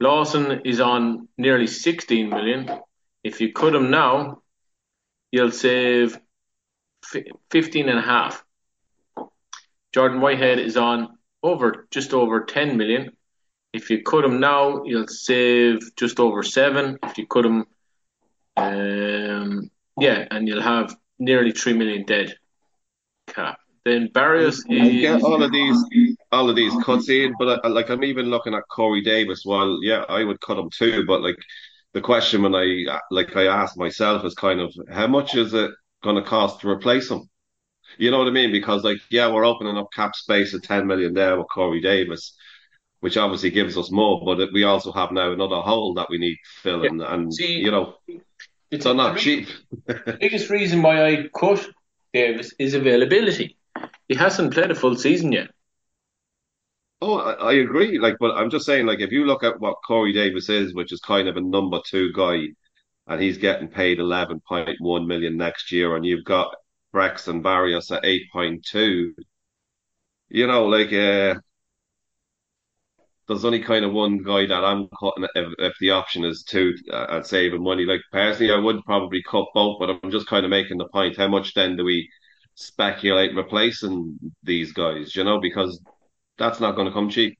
Lawson 0.00 0.62
is 0.64 0.80
on 0.80 1.28
nearly 1.38 1.66
16 1.66 2.28
million. 2.28 2.70
If 3.22 3.40
you 3.40 3.52
cut 3.52 3.74
him 3.74 3.90
now, 3.90 4.42
you'll 5.30 5.52
save 5.52 6.18
15 7.50 7.88
and 7.88 7.98
a 7.98 8.02
half. 8.02 8.44
Jordan 9.92 10.20
Whitehead 10.20 10.58
is 10.58 10.76
on 10.76 11.18
over 11.42 11.86
just 11.90 12.12
over 12.12 12.44
10 12.44 12.76
million. 12.76 13.16
If 13.72 13.90
you 13.90 14.02
cut 14.02 14.24
him 14.24 14.40
now, 14.40 14.84
you'll 14.84 15.08
save 15.08 15.94
just 15.96 16.20
over 16.20 16.42
seven. 16.42 16.98
If 17.02 17.18
you 17.18 17.26
cut 17.26 17.44
him, 17.44 17.66
um, 18.56 19.70
yeah, 19.98 20.26
and 20.30 20.46
you'll 20.46 20.62
have 20.62 20.96
nearly 21.18 21.52
three 21.52 21.72
million 21.72 22.04
dead 22.04 22.34
cap. 23.28 23.58
Then 23.84 24.08
Berrios 24.08 24.62
is 24.70 24.94
yeah, 24.94 25.18
all 25.22 25.42
of 25.42 25.52
these, 25.52 26.16
all 26.32 26.48
of 26.48 26.56
these 26.56 26.72
cuts 26.84 27.10
in, 27.10 27.34
but 27.38 27.64
I, 27.64 27.68
like 27.68 27.90
I'm 27.90 28.02
even 28.02 28.26
looking 28.26 28.54
at 28.54 28.62
Corey 28.70 29.02
Davis. 29.02 29.44
Well, 29.44 29.78
yeah, 29.82 30.04
I 30.08 30.24
would 30.24 30.40
cut 30.40 30.58
him 30.58 30.70
too, 30.70 31.04
but 31.06 31.20
like 31.20 31.36
the 31.92 32.00
question 32.00 32.42
when 32.42 32.54
I 32.54 32.86
uh, 32.90 32.98
like 33.10 33.36
I 33.36 33.46
asked 33.46 33.76
myself 33.76 34.24
is 34.24 34.34
kind 34.34 34.60
of 34.60 34.74
how 34.90 35.06
much 35.06 35.34
is 35.34 35.52
it 35.52 35.70
going 36.02 36.16
to 36.16 36.22
cost 36.22 36.60
to 36.60 36.68
replace 36.68 37.10
him? 37.10 37.28
You 37.98 38.10
know 38.10 38.18
what 38.18 38.28
I 38.28 38.30
mean? 38.30 38.52
Because 38.52 38.84
like, 38.84 38.98
yeah, 39.10 39.30
we're 39.30 39.44
opening 39.44 39.76
up 39.76 39.92
cap 39.94 40.16
space 40.16 40.54
at 40.54 40.62
10 40.62 40.86
million 40.86 41.14
there 41.14 41.36
with 41.36 41.46
Corey 41.52 41.80
Davis, 41.80 42.34
which 43.00 43.16
obviously 43.16 43.50
gives 43.50 43.76
us 43.76 43.90
more, 43.90 44.22
but 44.24 44.52
we 44.52 44.64
also 44.64 44.92
have 44.92 45.12
now 45.12 45.32
another 45.32 45.60
hole 45.60 45.94
that 45.94 46.08
we 46.10 46.18
need 46.18 46.38
filling, 46.62 47.00
yeah. 47.00 47.14
and 47.14 47.32
See, 47.32 47.58
you 47.58 47.70
know, 47.70 47.94
it's 48.70 48.84
they're 48.84 48.94
not 48.94 49.18
cheap. 49.18 49.48
the 49.86 50.16
biggest 50.20 50.50
reason 50.50 50.82
why 50.82 51.06
I 51.06 51.28
cut 51.36 51.66
Davis 52.12 52.52
is 52.58 52.74
availability. 52.74 53.56
He 54.08 54.14
hasn't 54.14 54.54
played 54.54 54.70
a 54.70 54.74
full 54.74 54.96
season 54.96 55.32
yet. 55.32 55.50
Oh, 57.00 57.18
I, 57.18 57.32
I, 57.32 57.52
agree. 57.54 57.98
Like, 57.98 58.16
but 58.18 58.34
I'm 58.34 58.50
just 58.50 58.64
saying, 58.64 58.86
like, 58.86 59.00
if 59.00 59.12
you 59.12 59.26
look 59.26 59.42
at 59.42 59.60
what 59.60 59.76
Corey 59.86 60.12
Davis 60.12 60.48
is, 60.48 60.74
which 60.74 60.92
is 60.92 61.00
kind 61.00 61.28
of 61.28 61.36
a 61.36 61.40
number 61.40 61.80
two 61.84 62.12
guy, 62.12 62.46
and 63.06 63.20
he's 63.20 63.36
getting 63.36 63.68
paid 63.68 63.98
11.1 63.98 65.06
million 65.06 65.36
next 65.36 65.70
year, 65.70 65.96
and 65.96 66.06
you've 66.06 66.24
got 66.24 66.54
Braxton 66.92 67.42
Berrios 67.42 67.94
at 67.94 68.04
8.2. 68.04 69.10
You 70.30 70.46
know, 70.46 70.66
like, 70.66 70.92
uh, 70.92 71.40
there's 73.26 73.44
only 73.44 73.60
kind 73.60 73.84
of 73.84 73.92
one 73.92 74.18
guy 74.18 74.46
that 74.46 74.64
I'm 74.64 74.88
cutting 75.00 75.26
if, 75.34 75.52
if 75.58 75.72
the 75.80 75.90
option 75.90 76.24
is 76.24 76.42
two 76.42 76.74
uh, 76.92 77.22
saving 77.22 77.62
money. 77.62 77.84
Like, 77.84 78.02
personally, 78.12 78.52
I 78.52 78.58
would 78.58 78.84
probably 78.84 79.22
cut 79.22 79.46
both, 79.54 79.78
but 79.78 79.90
I'm 79.90 80.10
just 80.10 80.26
kind 80.26 80.44
of 80.44 80.50
making 80.50 80.78
the 80.78 80.88
point. 80.88 81.16
How 81.16 81.28
much 81.28 81.54
then 81.54 81.76
do 81.76 81.84
we 81.84 82.08
speculate 82.54 83.34
replacing 83.34 84.18
these 84.42 84.72
guys, 84.72 85.14
you 85.14 85.24
know, 85.24 85.40
because 85.40 85.80
that's 86.38 86.60
not 86.60 86.74
going 86.76 86.86
to 86.86 86.92
come 86.92 87.10
cheap. 87.10 87.38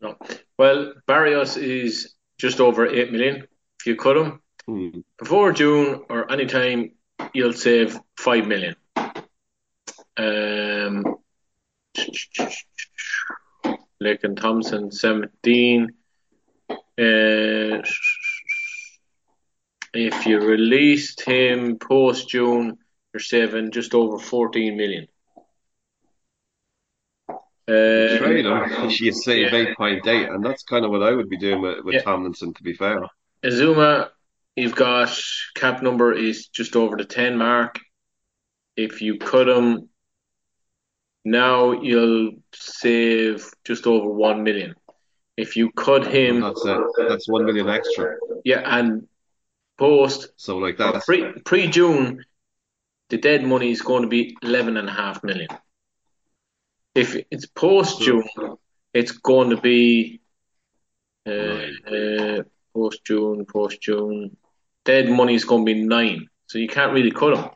No. 0.00 0.16
Well, 0.58 0.94
Berrios 1.08 1.60
is 1.60 2.14
just 2.38 2.60
over 2.60 2.86
8 2.86 3.12
million. 3.12 3.46
If 3.80 3.86
you 3.86 3.96
cut 3.96 4.16
him 4.16 4.40
hmm. 4.66 5.00
before 5.18 5.52
June 5.52 6.02
or 6.08 6.30
any 6.30 6.46
time, 6.46 6.92
you'll 7.32 7.52
save 7.52 7.98
5 8.18 8.46
million. 8.46 8.76
Um, 10.16 11.16
Laken 14.04 14.36
Tomlinson, 14.36 14.92
17. 14.92 15.90
Uh, 16.70 17.82
if 19.92 20.26
you 20.26 20.40
released 20.40 21.22
him 21.22 21.78
post 21.78 22.28
June, 22.28 22.78
you're 23.12 23.20
saving 23.20 23.72
just 23.72 23.94
over 23.94 24.18
14 24.18 24.76
million. 24.76 25.06
Uh, 27.66 28.18
Trade 28.18 28.44
him, 28.44 28.90
you 28.90 29.12
save 29.12 29.52
yeah. 29.52 29.74
8.8, 29.78 30.34
and 30.34 30.44
that's 30.44 30.64
kind 30.64 30.84
of 30.84 30.90
what 30.90 31.02
I 31.02 31.12
would 31.12 31.30
be 31.30 31.38
doing 31.38 31.62
with, 31.62 31.84
with 31.84 31.94
yeah. 31.94 32.02
Tomlinson, 32.02 32.52
to 32.54 32.62
be 32.62 32.74
fair. 32.74 33.00
Uzomah, 33.42 34.10
you've 34.56 34.76
got 34.76 35.18
cap 35.54 35.82
number 35.82 36.12
is 36.12 36.48
just 36.48 36.76
over 36.76 36.96
the 36.96 37.04
10 37.04 37.38
mark. 37.38 37.78
If 38.76 39.00
you 39.00 39.18
cut 39.18 39.48
him 39.48 39.88
now, 41.24 41.72
you'll 41.72 42.32
save 42.52 43.50
just 43.64 43.86
over 43.86 44.08
1 44.08 44.42
million. 44.42 44.74
If 45.36 45.56
you 45.56 45.72
cut 45.72 46.06
him, 46.06 46.40
that's 46.40 46.64
it. 46.64 46.80
That's 47.08 47.28
1 47.28 47.44
million 47.44 47.68
extra. 47.68 48.16
Yeah, 48.44 48.60
and 48.64 49.08
post. 49.78 50.28
So, 50.36 50.58
like 50.58 50.76
that. 50.76 51.02
Pre 51.44 51.68
June, 51.68 52.24
the 53.08 53.16
dead 53.16 53.42
money 53.42 53.70
is 53.70 53.80
going 53.80 54.02
to 54.02 54.08
be 54.08 54.36
11.5 54.42 55.24
million. 55.24 55.48
If 56.94 57.16
it's 57.30 57.46
post 57.46 58.02
June, 58.02 58.28
it's 58.92 59.12
going 59.12 59.50
to 59.50 59.60
be 59.60 60.20
uh, 61.26 61.66
uh, 61.90 62.42
post 62.74 63.04
June, 63.04 63.46
post 63.46 63.80
June. 63.80 64.36
Dead 64.84 65.08
money 65.08 65.34
is 65.34 65.44
going 65.44 65.64
to 65.64 65.74
be 65.74 65.82
nine, 65.82 66.28
so 66.46 66.58
you 66.58 66.68
can't 66.68 66.92
really 66.92 67.10
cut 67.10 67.34
them. 67.34 67.50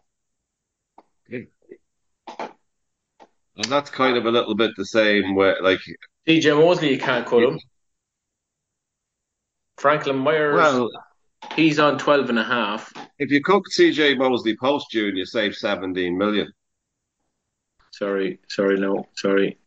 And 3.58 3.66
that's 3.66 3.90
kind 3.90 4.16
of 4.16 4.24
a 4.24 4.30
little 4.30 4.54
bit 4.54 4.70
the 4.76 4.86
same 4.86 5.34
where, 5.34 5.60
like, 5.60 5.80
CJ 6.28 6.56
Mosley, 6.56 6.92
you 6.92 6.98
can't 6.98 7.26
cut 7.26 7.42
him. 7.42 7.58
Franklin 9.78 10.16
Myers, 10.18 10.54
well, 10.54 10.90
he's 11.56 11.80
on 11.80 11.98
12 11.98 12.30
and 12.30 12.38
a 12.38 12.44
half. 12.44 12.92
If 13.18 13.30
you 13.30 13.42
cut 13.42 13.62
CJ 13.76 14.16
Mosley 14.16 14.56
post 14.56 14.86
June, 14.92 15.16
you 15.16 15.26
save 15.26 15.56
17 15.56 16.16
million. 16.16 16.52
Sorry, 17.90 18.38
sorry, 18.48 18.78
no, 18.78 19.08
sorry. 19.16 19.58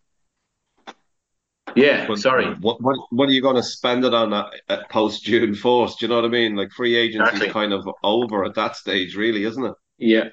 Yeah, 1.75 2.07
but 2.07 2.19
sorry. 2.19 2.53
What, 2.55 2.81
what 2.81 2.97
what 3.11 3.29
are 3.29 3.31
you 3.31 3.41
going 3.41 3.55
to 3.55 3.63
spend 3.63 4.03
it 4.03 4.13
on 4.13 4.33
at, 4.33 4.47
at 4.67 4.89
post 4.89 5.23
June 5.23 5.53
fourth? 5.55 5.97
Do 5.97 6.05
you 6.05 6.09
know 6.09 6.15
what 6.15 6.25
I 6.25 6.29
mean? 6.29 6.55
Like 6.55 6.71
free 6.71 6.95
agency 6.95 7.23
exactly. 7.23 7.47
is 7.47 7.53
kind 7.53 7.73
of 7.73 7.87
over 8.03 8.43
at 8.45 8.55
that 8.55 8.75
stage, 8.75 9.15
really, 9.15 9.43
isn't 9.45 9.65
it? 9.65 9.73
Yeah. 9.97 10.29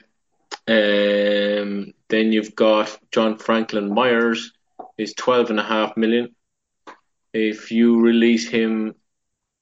Um. 0.69 1.93
Then 2.09 2.33
you've 2.33 2.55
got 2.55 2.99
John 3.13 3.37
Franklin 3.39 3.93
Myers 3.93 4.53
is 4.97 5.13
twelve 5.15 5.51
and 5.51 5.61
a 5.61 5.63
half 5.63 5.97
million. 5.97 6.35
If 7.33 7.71
you 7.71 8.01
release 8.01 8.49
him 8.49 8.95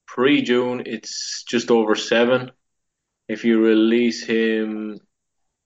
pre 0.07 0.43
June, 0.43 0.83
it's 0.87 1.45
just 1.45 1.71
over 1.71 1.95
seven. 1.97 2.53
If 3.29 3.45
you 3.45 3.61
release 3.61 4.25
him 4.25 5.01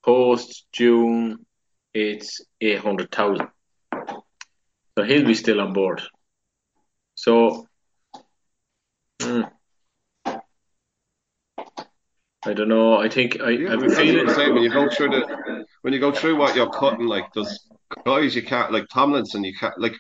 post 0.03 0.67
June, 0.73 1.45
it's 1.93 2.41
800,000. 2.61 3.49
So 3.93 5.05
he'll 5.05 5.27
be 5.27 5.35
still 5.35 5.61
on 5.61 5.73
board. 5.73 6.03
So, 7.15 7.69
mm, 9.21 9.51
I 12.45 12.55
don't 12.55 12.69
know. 12.69 12.97
I 12.97 13.09
think 13.09 13.41
I, 13.41 13.51
yeah, 13.51 13.69
I 13.69 13.71
have 13.73 13.83
a 13.83 13.91
feeling. 13.91 14.27
when 14.27 14.63
you 14.63 14.71
go 14.71 14.89
through 14.89 15.11
the 15.11 15.65
when 15.83 15.93
you 15.93 16.01
go 16.01 16.13
through 16.13 16.37
what 16.37 16.57
you're 16.57 16.71
cutting, 16.71 17.07
like 17.07 17.33
those 17.35 17.69
guys 18.05 18.35
you 18.35 18.43
can't 18.43 18.73
like 18.73 18.87
Tomlinson, 18.89 19.45
you 19.45 19.55
can't 19.55 19.79
like 19.79 19.95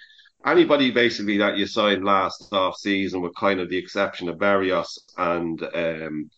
anybody 0.46 0.90
basically 0.90 1.38
that 1.38 1.58
you 1.58 1.66
signed 1.66 2.04
last 2.04 2.48
off 2.52 2.76
season, 2.76 3.20
with 3.20 3.34
kind 3.34 3.60
of 3.60 3.68
the 3.68 3.76
exception 3.76 4.28
of 4.28 4.38
Berrios 4.38 4.98
and 5.18 5.62
um, 5.74 6.30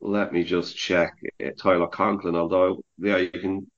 let 0.00 0.32
me 0.32 0.42
just 0.42 0.76
check 0.76 1.12
uh, 1.44 1.50
Tyler 1.58 1.86
Conklin. 1.86 2.34
Although 2.34 2.82
yeah, 2.98 3.18
you 3.18 3.30
can 3.30 3.70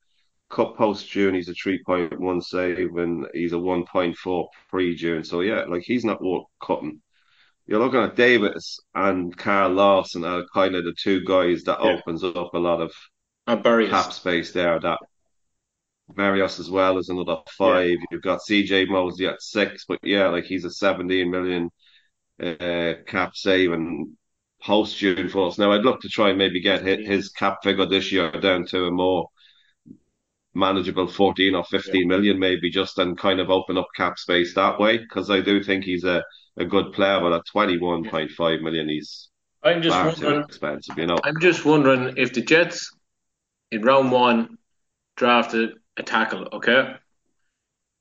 cut 0.49 0.75
post 0.75 1.09
June, 1.09 1.35
he's 1.35 1.49
a 1.49 1.53
3.1 1.53 2.43
save 2.43 2.95
and 2.95 3.27
he's 3.33 3.53
a 3.53 3.57
1.4 3.57 4.47
pre 4.69 4.95
June. 4.95 5.23
So, 5.23 5.41
yeah, 5.41 5.63
like 5.65 5.83
he's 5.83 6.05
not 6.05 6.23
worth 6.23 6.45
cutting. 6.61 7.01
You're 7.67 7.79
looking 7.79 8.01
at 8.01 8.15
Davis 8.15 8.79
and 8.93 9.35
Carl 9.35 9.71
Lawson 9.71 10.23
are 10.23 10.45
kind 10.53 10.75
of 10.75 10.83
the 10.83 10.93
two 10.97 11.23
guys 11.25 11.63
that 11.63 11.79
yeah. 11.81 11.97
opens 11.97 12.23
up 12.23 12.53
a 12.53 12.59
lot 12.59 12.81
of 12.81 12.93
cap 13.47 14.13
space 14.13 14.51
there. 14.51 14.79
That 14.79 14.99
Berrios 16.13 16.59
as 16.59 16.69
well 16.69 16.97
is 16.99 17.09
another 17.09 17.37
five. 17.57 17.89
Yeah. 17.89 18.05
You've 18.11 18.21
got 18.21 18.41
CJ 18.47 18.87
Mosley 18.87 19.27
at 19.27 19.41
six, 19.41 19.85
but 19.87 19.99
yeah, 20.03 20.27
like 20.27 20.45
he's 20.45 20.65
a 20.65 20.69
17 20.69 21.29
million 21.29 21.71
uh, 22.41 22.93
cap 23.07 23.35
save 23.35 23.71
and 23.71 24.15
post 24.61 24.97
June 24.97 25.29
for 25.29 25.47
us. 25.47 25.57
Now, 25.57 25.71
I'd 25.71 25.85
look 25.85 26.01
to 26.01 26.09
try 26.09 26.29
and 26.29 26.37
maybe 26.37 26.61
get 26.61 26.83
his 26.83 27.29
cap 27.29 27.59
figure 27.63 27.85
this 27.87 28.11
year 28.11 28.31
down 28.31 28.65
to 28.67 28.85
a 28.85 28.91
more 28.91 29.29
manageable 30.53 31.07
14 31.07 31.55
or 31.55 31.63
fifteen 31.65 32.01
yeah. 32.01 32.07
million, 32.07 32.39
maybe 32.39 32.69
just 32.69 32.97
and 32.99 33.17
kind 33.17 33.39
of 33.39 33.49
open 33.49 33.77
up 33.77 33.87
cap 33.95 34.17
space 34.17 34.53
that 34.53 34.79
way 34.79 34.97
because 34.97 35.29
I 35.29 35.41
do 35.41 35.63
think 35.63 35.83
he's 35.83 36.03
a, 36.03 36.23
a 36.57 36.65
good 36.65 36.93
player 36.93 37.19
but 37.19 37.33
at 37.33 37.45
21.5 37.53 38.61
million 38.61 38.89
he's 38.89 39.29
I'm 39.63 39.81
just 39.81 39.97
wondering 39.97 40.43
expensive 40.43 40.97
you 40.97 41.07
know 41.07 41.17
I'm 41.23 41.39
just 41.39 41.65
wondering 41.65 42.17
if 42.17 42.33
the 42.33 42.41
Jets 42.41 42.91
in 43.71 43.81
round 43.81 44.11
one 44.11 44.57
drafted 45.15 45.71
a 45.97 46.03
tackle 46.03 46.47
okay 46.53 46.95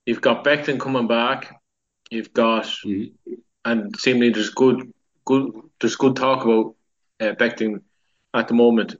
you've 0.07 0.21
got 0.21 0.45
Becton 0.45 0.79
coming 0.79 1.07
back 1.07 1.61
you've 2.11 2.33
got 2.33 2.65
mm-hmm. 2.65 3.33
and 3.65 3.95
seemingly 3.99 4.31
there's 4.31 4.51
good 4.51 4.93
good 5.25 5.51
there's 5.81 5.97
good 5.97 6.17
talk 6.17 6.45
about 6.45 6.75
uh, 7.21 7.35
Becton 7.35 7.81
at 8.35 8.49
the 8.49 8.55
moment 8.55 8.95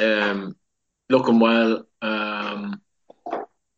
um 0.00 0.56
looking 1.08 1.38
well. 1.38 1.86
Um, 2.02 2.80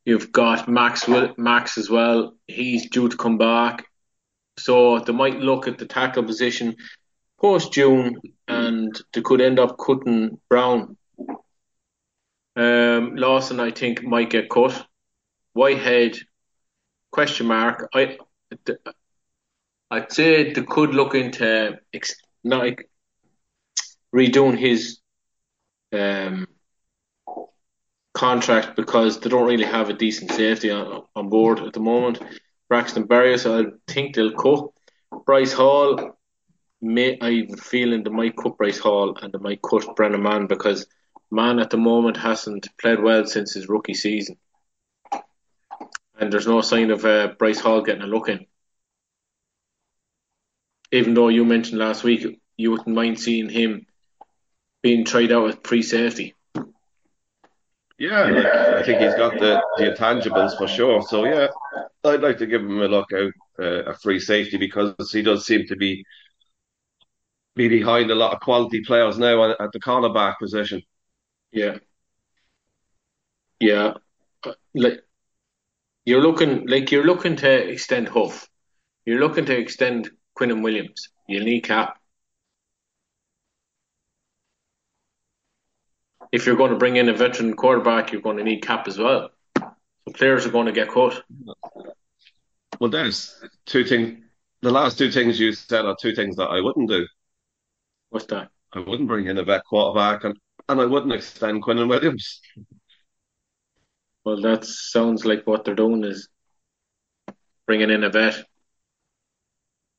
you've 0.05 0.33
got 0.33 0.69
Max 0.69 1.09
Max 1.37 1.79
as 1.79 1.91
well. 1.91 2.35
He's 2.47 2.89
due 2.91 3.09
to 3.09 3.17
come 3.17 3.39
back, 3.39 3.87
so 4.59 4.99
they 4.99 5.13
might 5.13 5.39
look 5.39 5.69
at 5.69 5.79
the 5.79 5.87
tackle 5.87 6.25
position 6.25 6.77
post 7.41 7.73
June, 7.73 8.21
and 8.47 9.01
they 9.13 9.23
could 9.23 9.41
end 9.41 9.59
up 9.59 9.77
cutting 9.79 10.41
Brown. 10.49 10.97
Um, 12.57 13.15
Lawson, 13.15 13.61
I 13.61 13.71
think, 13.71 14.03
might 14.03 14.31
get 14.31 14.51
cut. 14.51 14.85
Whitehead, 15.53 16.19
question 17.13 17.47
mark. 17.47 17.89
I, 17.95 18.19
I'd 19.91 20.13
say 20.13 20.53
they 20.53 20.63
could 20.63 20.91
look 20.95 21.15
into 21.15 21.79
like 22.45 22.91
redoing 24.15 24.59
his 24.59 24.99
um 25.93 26.47
contract 28.15 28.75
because 28.75 29.21
they 29.21 29.31
don't 29.31 29.47
really 29.47 29.65
have 29.65 29.89
a 29.89 29.93
decent 29.93 30.33
safety 30.33 30.71
on, 30.71 31.05
on 31.15 31.29
board 31.29 31.61
at 31.61 31.73
the 31.73 31.81
moment. 31.81 32.21
Braxton 32.69 33.07
Berrios, 33.09 33.47
I 33.47 33.71
think 33.87 34.15
they'll 34.15 34.33
cut. 34.33 34.71
Bryce 35.25 35.53
Hall, 35.53 36.19
may, 36.81 37.19
I 37.21 37.41
have 37.41 37.53
a 37.53 37.57
feeling 37.57 38.03
they 38.03 38.11
might 38.11 38.37
cut 38.37 38.59
Bryce 38.59 38.79
Hall 38.79 39.17
and 39.21 39.33
they 39.33 39.39
might 39.39 39.63
cut 39.63 39.97
Brennan 39.97 40.23
Mann 40.23 40.47
because 40.47 40.87
man 41.31 41.59
at 41.59 41.71
the 41.71 41.77
moment 41.77 42.17
hasn't 42.17 42.69
played 42.81 43.01
well 43.01 43.27
since 43.27 43.55
his 43.55 43.69
rookie 43.69 43.95
season. 43.95 44.37
And 46.21 46.33
there's 46.33 46.47
no 46.47 46.61
sign 46.61 46.91
of 46.91 47.05
uh, 47.05 47.35
Bryce 47.39 47.61
Hall 47.61 47.83
getting 47.83 48.03
a 48.03 48.07
look 48.07 48.29
in. 48.29 48.47
Even 50.91 51.15
though 51.15 51.29
you 51.29 51.45
mentioned 51.45 51.79
last 51.79 52.03
week 52.03 52.41
you 52.57 52.71
wouldn't 52.71 52.89
mind 52.89 53.21
seeing 53.21 53.49
him 53.49 53.87
being 54.83 55.05
tried 55.05 55.33
out 55.33 55.45
with 55.45 55.67
free 55.67 55.83
safety. 55.83 56.35
Yeah, 57.99 58.25
like, 58.27 58.47
I 58.47 58.83
think 58.85 59.01
he's 59.01 59.15
got 59.15 59.39
the, 59.39 59.61
the 59.77 59.85
intangibles 59.91 60.57
for 60.57 60.69
sure. 60.69 61.03
So 61.03 61.25
yeah, 61.25 61.49
I'd 62.05 62.23
like 62.23 62.39
to 62.39 62.47
give 62.47 62.63
him 62.63 62.81
a 62.81 62.87
look 62.89 63.13
out, 63.13 63.33
uh, 63.59 63.85
a 63.91 63.95
free 63.95 64.21
safety 64.21 64.57
because 64.57 64.95
he 65.13 65.23
does 65.23 65.45
seem 65.47 65.67
to 65.67 65.77
be 65.77 66.05
be 67.55 67.69
behind 67.69 68.11
a 68.11 68.15
lot 68.15 68.33
of 68.33 68.41
quality 68.41 68.83
players 68.87 69.19
now 69.19 69.51
at 69.51 69.73
the 69.73 69.81
cornerback 69.81 70.39
position. 70.39 70.83
Yeah, 71.53 71.79
yeah, 73.61 73.95
like 74.75 75.03
you're 76.05 76.23
looking 76.23 76.67
like 76.67 76.91
you're 76.91 77.05
looking 77.05 77.37
to 77.37 77.51
extend 77.71 78.09
Huff, 78.09 78.49
you're 79.07 79.21
looking 79.21 79.47
to 79.47 79.59
extend 79.59 80.11
Quinnen 80.39 80.63
Williams. 80.63 81.11
You 81.29 81.45
need 81.45 81.63
cap. 81.63 81.98
If 86.33 86.47
you're 86.47 86.57
going 86.57 86.73
to 86.73 86.79
bring 86.79 86.97
in 86.97 87.09
a 87.09 87.15
veteran 87.15 87.55
quarterback, 87.55 88.13
you're 88.13 88.21
going 88.21 88.37
to 88.37 88.45
need 88.45 88.63
cap 88.63 88.89
as 88.89 88.99
well. 88.99 89.31
So 89.57 90.13
players 90.15 90.47
are 90.47 90.51
going 90.51 90.67
to 90.67 90.73
get 90.73 90.91
cut. 90.91 91.23
Well, 92.81 92.91
there's 92.91 93.35
two 93.67 93.85
things. 93.85 94.25
The 94.61 94.71
last 94.71 94.99
two 94.99 95.11
things 95.11 95.39
you 95.39 95.53
said 95.53 95.85
are 95.85 95.97
two 96.01 96.15
things 96.15 96.37
that 96.37 96.49
I 96.49 96.61
wouldn't 96.61 96.89
do. 96.89 97.07
What's 98.11 98.27
that? 98.27 98.49
I 98.73 98.81
wouldn't 98.81 99.09
bring 99.09 99.27
in 99.27 99.39
a 99.39 99.45
vet 99.45 99.65
quarterback, 99.65 100.25
and, 100.25 100.37
and 100.69 100.81
I 100.81 100.85
wouldn't 100.85 101.13
extend 101.13 101.63
Quinnen 101.63 101.89
Williams. 101.89 102.41
Well, 104.25 104.41
that 104.43 104.65
sounds 104.65 105.25
like 105.25 105.47
what 105.47 105.65
they're 105.65 105.75
doing 105.75 106.05
is 106.05 106.29
bringing 107.67 107.91
in 107.91 108.05
a 108.05 108.11
vet. 108.11 108.45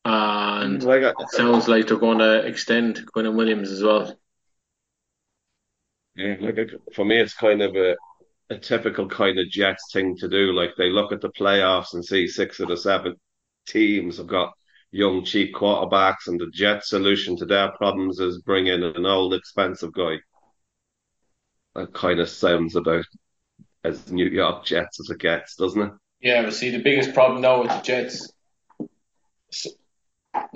And 0.04 0.82
like 0.82 1.02
it 1.02 1.14
sounds 1.30 1.68
like 1.68 1.86
they're 1.86 1.98
going 1.98 2.18
to 2.18 2.46
extend 2.46 3.04
Quinnen 3.14 3.36
Williams 3.36 3.70
as 3.70 3.82
well. 3.82 4.14
Yeah, 6.20 6.36
like 6.38 6.70
for 6.94 7.04
me, 7.06 7.18
it's 7.18 7.34
kind 7.34 7.62
of 7.62 7.74
a 7.76 7.96
a 8.50 8.58
typical 8.58 9.08
kind 9.08 9.38
of 9.38 9.48
Jets 9.48 9.90
thing 9.92 10.16
to 10.18 10.28
do. 10.28 10.52
Like 10.52 10.72
they 10.76 10.90
look 10.90 11.12
at 11.12 11.20
the 11.22 11.30
playoffs 11.30 11.94
and 11.94 12.04
see 12.04 12.26
six 12.26 12.60
of 12.60 12.68
the 12.68 12.76
seven 12.76 13.14
teams 13.66 14.18
have 14.18 14.26
got 14.26 14.52
young, 14.90 15.24
cheap 15.24 15.54
quarterbacks, 15.54 16.26
and 16.26 16.38
the 16.38 16.50
Jets' 16.52 16.90
solution 16.90 17.36
to 17.36 17.46
their 17.46 17.70
problems 17.72 18.20
is 18.20 18.42
bring 18.42 18.66
in 18.66 18.82
an 18.82 19.06
old, 19.06 19.32
expensive 19.32 19.92
guy. 19.94 20.16
That 21.74 21.94
kind 21.94 22.20
of 22.20 22.28
sounds 22.28 22.76
about 22.76 23.06
as 23.84 24.10
New 24.12 24.26
York 24.26 24.66
Jets 24.66 25.00
as 25.00 25.08
it 25.08 25.20
gets, 25.20 25.54
doesn't 25.56 25.80
it? 25.80 25.92
Yeah, 26.20 26.42
but 26.42 26.52
see, 26.52 26.70
the 26.70 26.82
biggest 26.82 27.14
problem 27.14 27.40
now 27.40 27.62
with 27.62 27.70
the 27.70 27.80
Jets, 27.80 28.30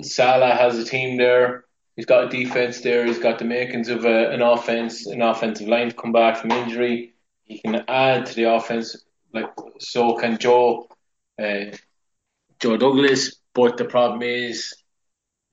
Salah 0.01 0.53
has 0.53 0.77
a 0.77 0.85
team 0.85 1.17
there 1.17 1.64
He's 1.95 2.05
got 2.05 2.25
a 2.25 2.29
defense 2.29 2.81
there. 2.81 3.05
He's 3.05 3.19
got 3.19 3.39
the 3.39 3.45
makings 3.45 3.89
of 3.89 4.05
a, 4.05 4.29
an 4.31 4.41
offense, 4.41 5.05
an 5.05 5.21
offensive 5.21 5.67
line 5.67 5.89
to 5.89 5.95
come 5.95 6.11
back 6.11 6.37
from 6.37 6.51
injury. 6.51 7.13
He 7.45 7.59
can 7.59 7.83
add 7.87 8.25
to 8.25 8.35
the 8.35 8.53
offense, 8.53 8.97
like 9.33 9.49
so 9.79 10.15
can 10.15 10.37
Joe, 10.37 10.87
uh, 11.41 11.65
Joe 12.59 12.77
Douglas. 12.77 13.37
But 13.53 13.77
the 13.77 13.85
problem 13.85 14.23
is 14.23 14.75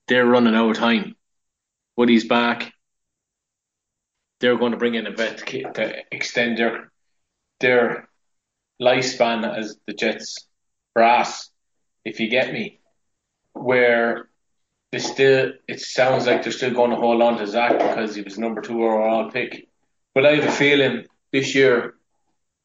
they're 0.07 0.25
running 0.25 0.55
out 0.55 0.71
of 0.71 0.77
time. 0.77 1.15
Woody's 1.95 2.27
back. 2.27 2.73
They're 4.39 4.57
going 4.57 4.71
to 4.71 4.77
bring 4.77 4.95
in 4.95 5.07
a 5.07 5.11
vet 5.11 5.37
to 5.37 6.03
extend 6.11 6.57
their 6.57 6.91
their 7.61 8.09
lifespan 8.81 9.57
as 9.57 9.77
the 9.87 9.93
Jets 9.93 10.47
brass, 10.93 11.49
if 12.03 12.19
you 12.19 12.27
get 12.29 12.51
me. 12.51 12.81
Where 13.53 14.27
they 14.93 14.99
still 14.99 15.51
it 15.67 15.79
sounds 15.81 16.27
like 16.27 16.43
they're 16.43 16.51
still 16.51 16.71
going 16.71 16.91
to 16.91 16.95
hold 16.95 17.19
on 17.19 17.35
to 17.39 17.47
Zach 17.47 17.79
because 17.79 18.15
he 18.15 18.21
was 18.21 18.37
number 18.37 18.61
two 18.61 18.83
overall 18.83 19.31
pick. 19.31 19.67
But 20.13 20.23
I 20.23 20.35
have 20.35 20.45
a 20.45 20.51
feeling 20.51 21.07
this 21.31 21.55
year 21.55 21.95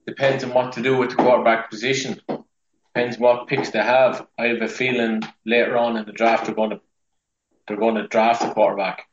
depends 0.06 0.44
on 0.44 0.52
what 0.52 0.72
to 0.74 0.82
do 0.82 0.98
with 0.98 1.08
the 1.08 1.16
quarterback 1.16 1.70
position. 1.70 2.20
Depends 2.94 3.16
what 3.18 3.46
picks 3.46 3.70
they 3.70 3.78
have. 3.78 4.26
I 4.38 4.48
have 4.48 4.60
a 4.60 4.68
feeling 4.68 5.22
later 5.46 5.78
on 5.78 5.96
in 5.96 6.04
the 6.04 6.12
draft 6.12 6.44
they're 6.44 6.54
going 6.54 6.70
to 6.70 6.80
they're 7.66 7.78
going 7.78 7.94
to 7.94 8.06
draft 8.06 8.44
a 8.44 8.52
quarterback. 8.52 9.06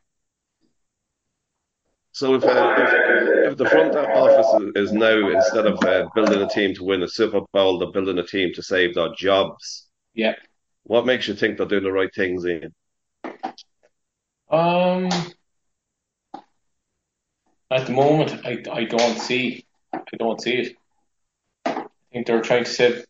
So 2.12 2.34
if, 2.34 2.44
uh, 2.44 2.74
if, 2.78 3.52
if 3.52 3.56
the 3.56 3.64
front 3.66 3.96
office 3.96 4.72
is 4.74 4.92
now 4.92 5.30
instead 5.30 5.66
of 5.66 5.82
uh, 5.84 6.08
building 6.14 6.42
a 6.42 6.48
team 6.48 6.74
to 6.74 6.84
win 6.84 7.02
a 7.02 7.08
Super 7.08 7.40
Bowl, 7.54 7.78
they're 7.78 7.92
building 7.92 8.18
a 8.18 8.26
team 8.26 8.52
to 8.54 8.62
save 8.62 8.94
their 8.94 9.14
jobs. 9.16 9.88
Yeah. 10.12 10.34
What 10.82 11.06
makes 11.06 11.28
you 11.28 11.34
think 11.34 11.56
they're 11.56 11.66
doing 11.66 11.84
the 11.84 11.92
right 11.92 12.14
things, 12.14 12.44
Ian? 12.44 12.74
Um, 14.50 15.08
at 17.70 17.86
the 17.86 17.92
moment, 17.92 18.46
I, 18.46 18.62
I 18.72 18.84
don't 18.84 19.18
see 19.18 19.66
I 19.92 20.16
don't 20.18 20.40
see 20.40 20.52
it. 20.54 20.76
I 21.64 21.86
think 22.12 22.26
they're 22.26 22.40
trying 22.42 22.64
to 22.64 22.70
say, 22.70 23.04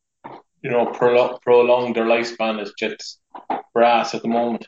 you 0.63 0.71
know, 0.71 0.87
prolong, 0.87 1.39
prolong 1.43 1.93
their 1.93 2.05
lifespan 2.05 2.61
as 2.61 2.73
Jets 2.79 3.19
brass 3.75 4.15
at 4.15 4.23
the 4.23 4.29
moment. 4.29 4.67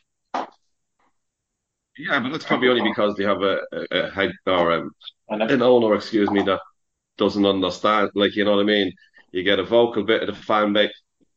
Yeah, 1.96 2.20
but 2.20 2.30
that's 2.30 2.44
probably 2.44 2.68
only 2.68 2.88
because 2.88 3.16
they 3.16 3.24
have 3.24 3.42
a, 3.42 3.60
a, 3.72 3.86
a 3.90 4.10
head 4.10 4.32
or 4.46 4.72
um, 4.72 4.90
an 5.28 5.62
owner, 5.62 5.94
excuse 5.94 6.30
me, 6.30 6.42
that 6.42 6.60
doesn't 7.16 7.46
understand. 7.46 8.10
Like, 8.14 8.36
you 8.36 8.44
know 8.44 8.56
what 8.56 8.62
I 8.62 8.64
mean? 8.64 8.92
You 9.32 9.42
get 9.42 9.58
a 9.58 9.64
vocal 9.64 10.04
bit 10.04 10.22
of 10.22 10.28
the 10.34 10.42
fan 10.42 10.72
base 10.72 10.92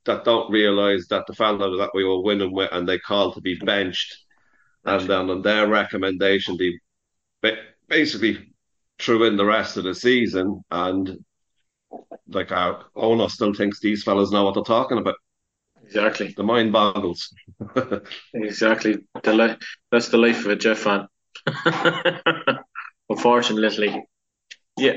that 0.06 0.24
don't 0.24 0.52
realise 0.52 1.08
that 1.08 1.26
the 1.28 1.34
fellow 1.34 1.78
that 1.78 1.92
we 1.94 2.04
were 2.04 2.22
winning 2.22 2.52
with 2.52 2.70
and 2.72 2.88
they 2.88 3.00
call 3.00 3.34
to 3.34 3.42
be 3.42 3.56
benched 3.56 4.16
and 4.86 5.08
then 5.08 5.30
on 5.30 5.42
their 5.42 5.68
recommendation, 5.68 6.58
they 6.58 7.58
basically 7.88 8.54
threw 9.00 9.26
in 9.26 9.38
the 9.38 9.46
rest 9.46 9.78
of 9.78 9.84
the 9.84 9.94
season. 9.94 10.64
And 10.72 11.24
like 12.28 12.52
our 12.52 12.86
owner 12.96 13.30
still 13.30 13.54
thinks 13.54 13.80
these 13.80 14.04
fellas 14.04 14.32
know 14.32 14.46
what 14.46 14.54
they're 14.56 14.64
talking 14.64 14.98
about. 14.98 15.16
Exactly. 15.84 16.34
The 16.36 16.44
mind 16.44 16.72
boggles. 16.72 17.34
exactly. 18.34 19.00
The 19.24 19.34
li- 19.34 19.58
that's 19.92 20.10
the 20.10 20.18
life 20.18 20.46
of 20.46 20.52
a 20.52 20.56
Jet 20.56 20.78
fan. 20.78 21.08
Unfortunately. 23.10 24.04
Yeah. 24.78 24.94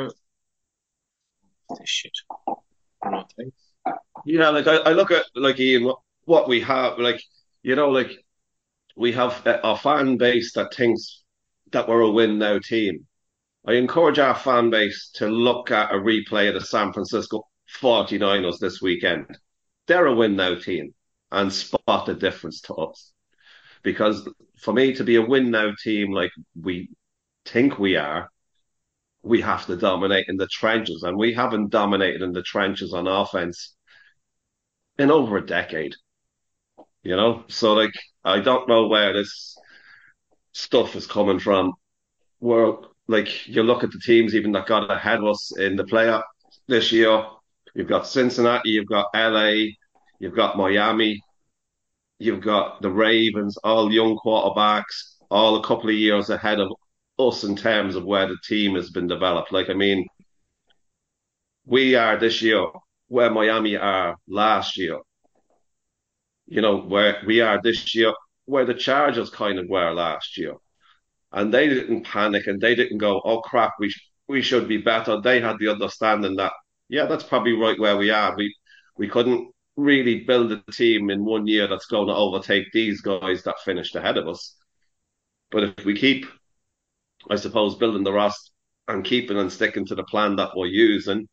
Um, 0.00 0.10
shit. 1.84 2.12
No, 3.04 3.24
thanks. 3.36 3.56
Yeah, 4.26 4.50
like 4.50 4.66
I, 4.66 4.76
I 4.76 4.92
look 4.92 5.10
at 5.10 5.24
like 5.34 5.58
Ian, 5.60 5.84
what, 5.84 6.00
what 6.24 6.48
we 6.48 6.60
have, 6.62 6.98
like 6.98 7.22
you 7.62 7.76
know, 7.76 7.90
like 7.90 8.10
we 9.00 9.12
have 9.12 9.46
uh, 9.46 9.58
a 9.64 9.76
fan 9.76 10.18
base 10.18 10.52
that 10.52 10.74
thinks 10.74 11.24
that 11.72 11.88
we're 11.88 12.02
a 12.02 12.10
win 12.10 12.38
now 12.38 12.58
team. 12.58 13.06
I 13.66 13.72
encourage 13.72 14.18
our 14.18 14.34
fan 14.34 14.68
base 14.68 15.10
to 15.14 15.26
look 15.26 15.70
at 15.70 15.90
a 15.90 15.96
replay 15.96 16.48
of 16.48 16.54
the 16.54 16.60
San 16.60 16.92
Francisco 16.92 17.44
49ers 17.80 18.58
this 18.58 18.82
weekend. 18.82 19.26
They're 19.86 20.06
a 20.06 20.14
win 20.14 20.36
now 20.36 20.54
team 20.54 20.92
and 21.32 21.50
spot 21.50 22.06
the 22.06 22.14
difference 22.14 22.60
to 22.62 22.74
us. 22.74 23.12
Because 23.82 24.28
for 24.58 24.74
me 24.74 24.92
to 24.94 25.02
be 25.02 25.16
a 25.16 25.22
win 25.22 25.50
now 25.50 25.72
team 25.82 26.12
like 26.12 26.32
we 26.54 26.90
think 27.46 27.78
we 27.78 27.96
are, 27.96 28.28
we 29.22 29.40
have 29.40 29.64
to 29.66 29.78
dominate 29.78 30.26
in 30.28 30.36
the 30.36 30.48
trenches. 30.48 31.04
And 31.04 31.16
we 31.16 31.32
haven't 31.32 31.70
dominated 31.70 32.20
in 32.20 32.32
the 32.32 32.42
trenches 32.42 32.92
on 32.92 33.08
offense 33.08 33.74
in 34.98 35.10
over 35.10 35.38
a 35.38 35.46
decade. 35.46 35.94
You 37.02 37.16
know, 37.16 37.44
so 37.48 37.72
like 37.72 37.94
I 38.24 38.40
don't 38.40 38.68
know 38.68 38.86
where 38.86 39.12
this 39.12 39.56
stuff 40.52 40.96
is 40.96 41.06
coming 41.06 41.38
from. 41.38 41.72
Where 42.38 42.74
like 43.08 43.48
you 43.48 43.62
look 43.62 43.82
at 43.82 43.90
the 43.90 43.98
teams 43.98 44.34
even 44.34 44.52
that 44.52 44.66
got 44.66 44.90
ahead 44.90 45.18
of 45.18 45.26
us 45.26 45.56
in 45.58 45.76
the 45.76 45.84
playoff 45.84 46.22
this 46.68 46.92
year. 46.92 47.24
You've 47.74 47.88
got 47.88 48.06
Cincinnati, 48.06 48.70
you've 48.70 48.88
got 48.88 49.06
LA, 49.14 49.72
you've 50.18 50.34
got 50.34 50.56
Miami, 50.56 51.22
you've 52.18 52.40
got 52.40 52.82
the 52.82 52.90
Ravens, 52.90 53.56
all 53.58 53.92
young 53.92 54.18
quarterbacks, 54.24 55.16
all 55.30 55.56
a 55.56 55.66
couple 55.66 55.88
of 55.88 55.94
years 55.94 56.30
ahead 56.30 56.60
of 56.60 56.72
us 57.18 57.44
in 57.44 57.56
terms 57.56 57.94
of 57.96 58.04
where 58.04 58.26
the 58.26 58.38
team 58.44 58.74
has 58.74 58.90
been 58.90 59.06
developed. 59.06 59.52
Like 59.52 59.70
I 59.70 59.74
mean, 59.74 60.06
we 61.64 61.94
are 61.94 62.16
this 62.18 62.42
year 62.42 62.66
where 63.08 63.30
Miami 63.30 63.76
are 63.76 64.16
last 64.28 64.76
year 64.76 64.98
you 66.50 66.62
know, 66.62 66.78
where 66.78 67.22
we 67.26 67.42
are 67.42 67.60
this 67.62 67.94
year, 67.96 68.14
where 68.46 68.66
the 68.66 68.74
Chargers 68.74 69.30
kind 69.30 69.60
of 69.60 69.68
were 69.70 69.92
last 69.92 70.38
year. 70.38 70.56
And 71.32 71.54
they 71.54 71.68
didn't 71.68 72.04
panic 72.04 72.48
and 72.48 72.60
they 72.60 72.74
didn't 72.76 72.98
go, 72.98 73.22
oh 73.24 73.40
crap, 73.42 73.74
we, 73.80 73.90
sh- 73.90 74.10
we 74.28 74.42
should 74.42 74.68
be 74.68 74.78
better. 74.78 75.20
They 75.20 75.40
had 75.40 75.58
the 75.60 75.68
understanding 75.70 76.36
that, 76.36 76.52
yeah, 76.88 77.06
that's 77.06 77.24
probably 77.24 77.54
right 77.54 77.78
where 77.80 77.98
we 77.98 78.10
are. 78.10 78.36
We, 78.36 78.54
we 78.98 79.08
couldn't 79.08 79.52
really 79.76 80.24
build 80.24 80.52
a 80.52 80.62
team 80.72 81.10
in 81.10 81.24
one 81.24 81.46
year 81.48 81.68
that's 81.68 81.86
going 81.86 82.08
to 82.08 82.14
overtake 82.14 82.66
these 82.72 83.02
guys 83.02 83.44
that 83.44 83.60
finished 83.64 83.96
ahead 83.96 84.18
of 84.18 84.28
us. 84.28 84.56
But 85.50 85.64
if 85.78 85.84
we 85.86 85.94
keep 85.96 86.26
I 87.30 87.36
suppose, 87.36 87.76
building 87.76 88.04
the 88.04 88.12
roster 88.12 88.52
and 88.88 89.04
keeping 89.04 89.38
and 89.38 89.52
sticking 89.52 89.86
to 89.86 89.94
the 89.94 90.04
plan 90.04 90.36
that 90.36 90.50
we're 90.56 90.66
using, 90.66 91.28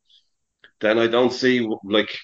then 0.81 0.99
I 0.99 1.07
don't 1.07 1.33
see 1.33 1.67
like 1.85 2.17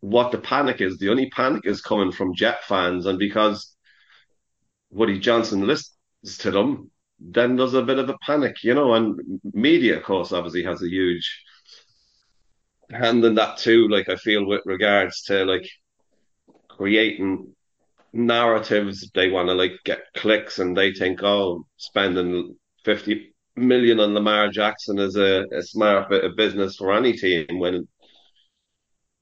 what 0.00 0.32
the 0.32 0.38
panic 0.38 0.80
is. 0.80 0.98
The 0.98 1.10
only 1.10 1.30
panic 1.30 1.62
is 1.64 1.80
coming 1.80 2.12
from 2.12 2.34
Jet 2.34 2.64
fans, 2.64 3.06
and 3.06 3.18
because 3.18 3.74
Woody 4.90 5.18
Johnson 5.18 5.66
listens 5.66 6.38
to 6.38 6.50
them, 6.50 6.90
then 7.20 7.56
there's 7.56 7.74
a 7.74 7.82
bit 7.82 7.98
of 7.98 8.08
a 8.08 8.18
panic, 8.18 8.62
you 8.62 8.74
know. 8.74 8.94
And 8.94 9.40
media, 9.52 9.98
of 9.98 10.04
course, 10.04 10.32
obviously 10.32 10.62
has 10.64 10.82
a 10.82 10.88
huge 10.88 11.42
hand 12.90 13.24
in 13.24 13.34
that 13.34 13.58
too. 13.58 13.88
Like 13.88 14.08
I 14.08 14.16
feel 14.16 14.46
with 14.46 14.62
regards 14.64 15.22
to 15.24 15.44
like 15.44 15.68
creating 16.68 17.54
narratives, 18.12 19.10
they 19.14 19.30
want 19.30 19.48
to 19.48 19.54
like 19.54 19.72
get 19.84 20.02
clicks, 20.16 20.58
and 20.58 20.76
they 20.76 20.92
think, 20.92 21.22
oh, 21.22 21.66
spending 21.76 22.56
fifty 22.84 23.34
million 23.56 23.98
on 23.98 24.14
Lamar 24.14 24.48
Jackson 24.48 24.98
is 25.00 25.16
a, 25.16 25.44
a 25.52 25.62
smart 25.62 26.08
bit 26.08 26.24
of 26.24 26.36
business 26.36 26.76
for 26.76 26.92
any 26.92 27.12
team. 27.14 27.46
When 27.58 27.88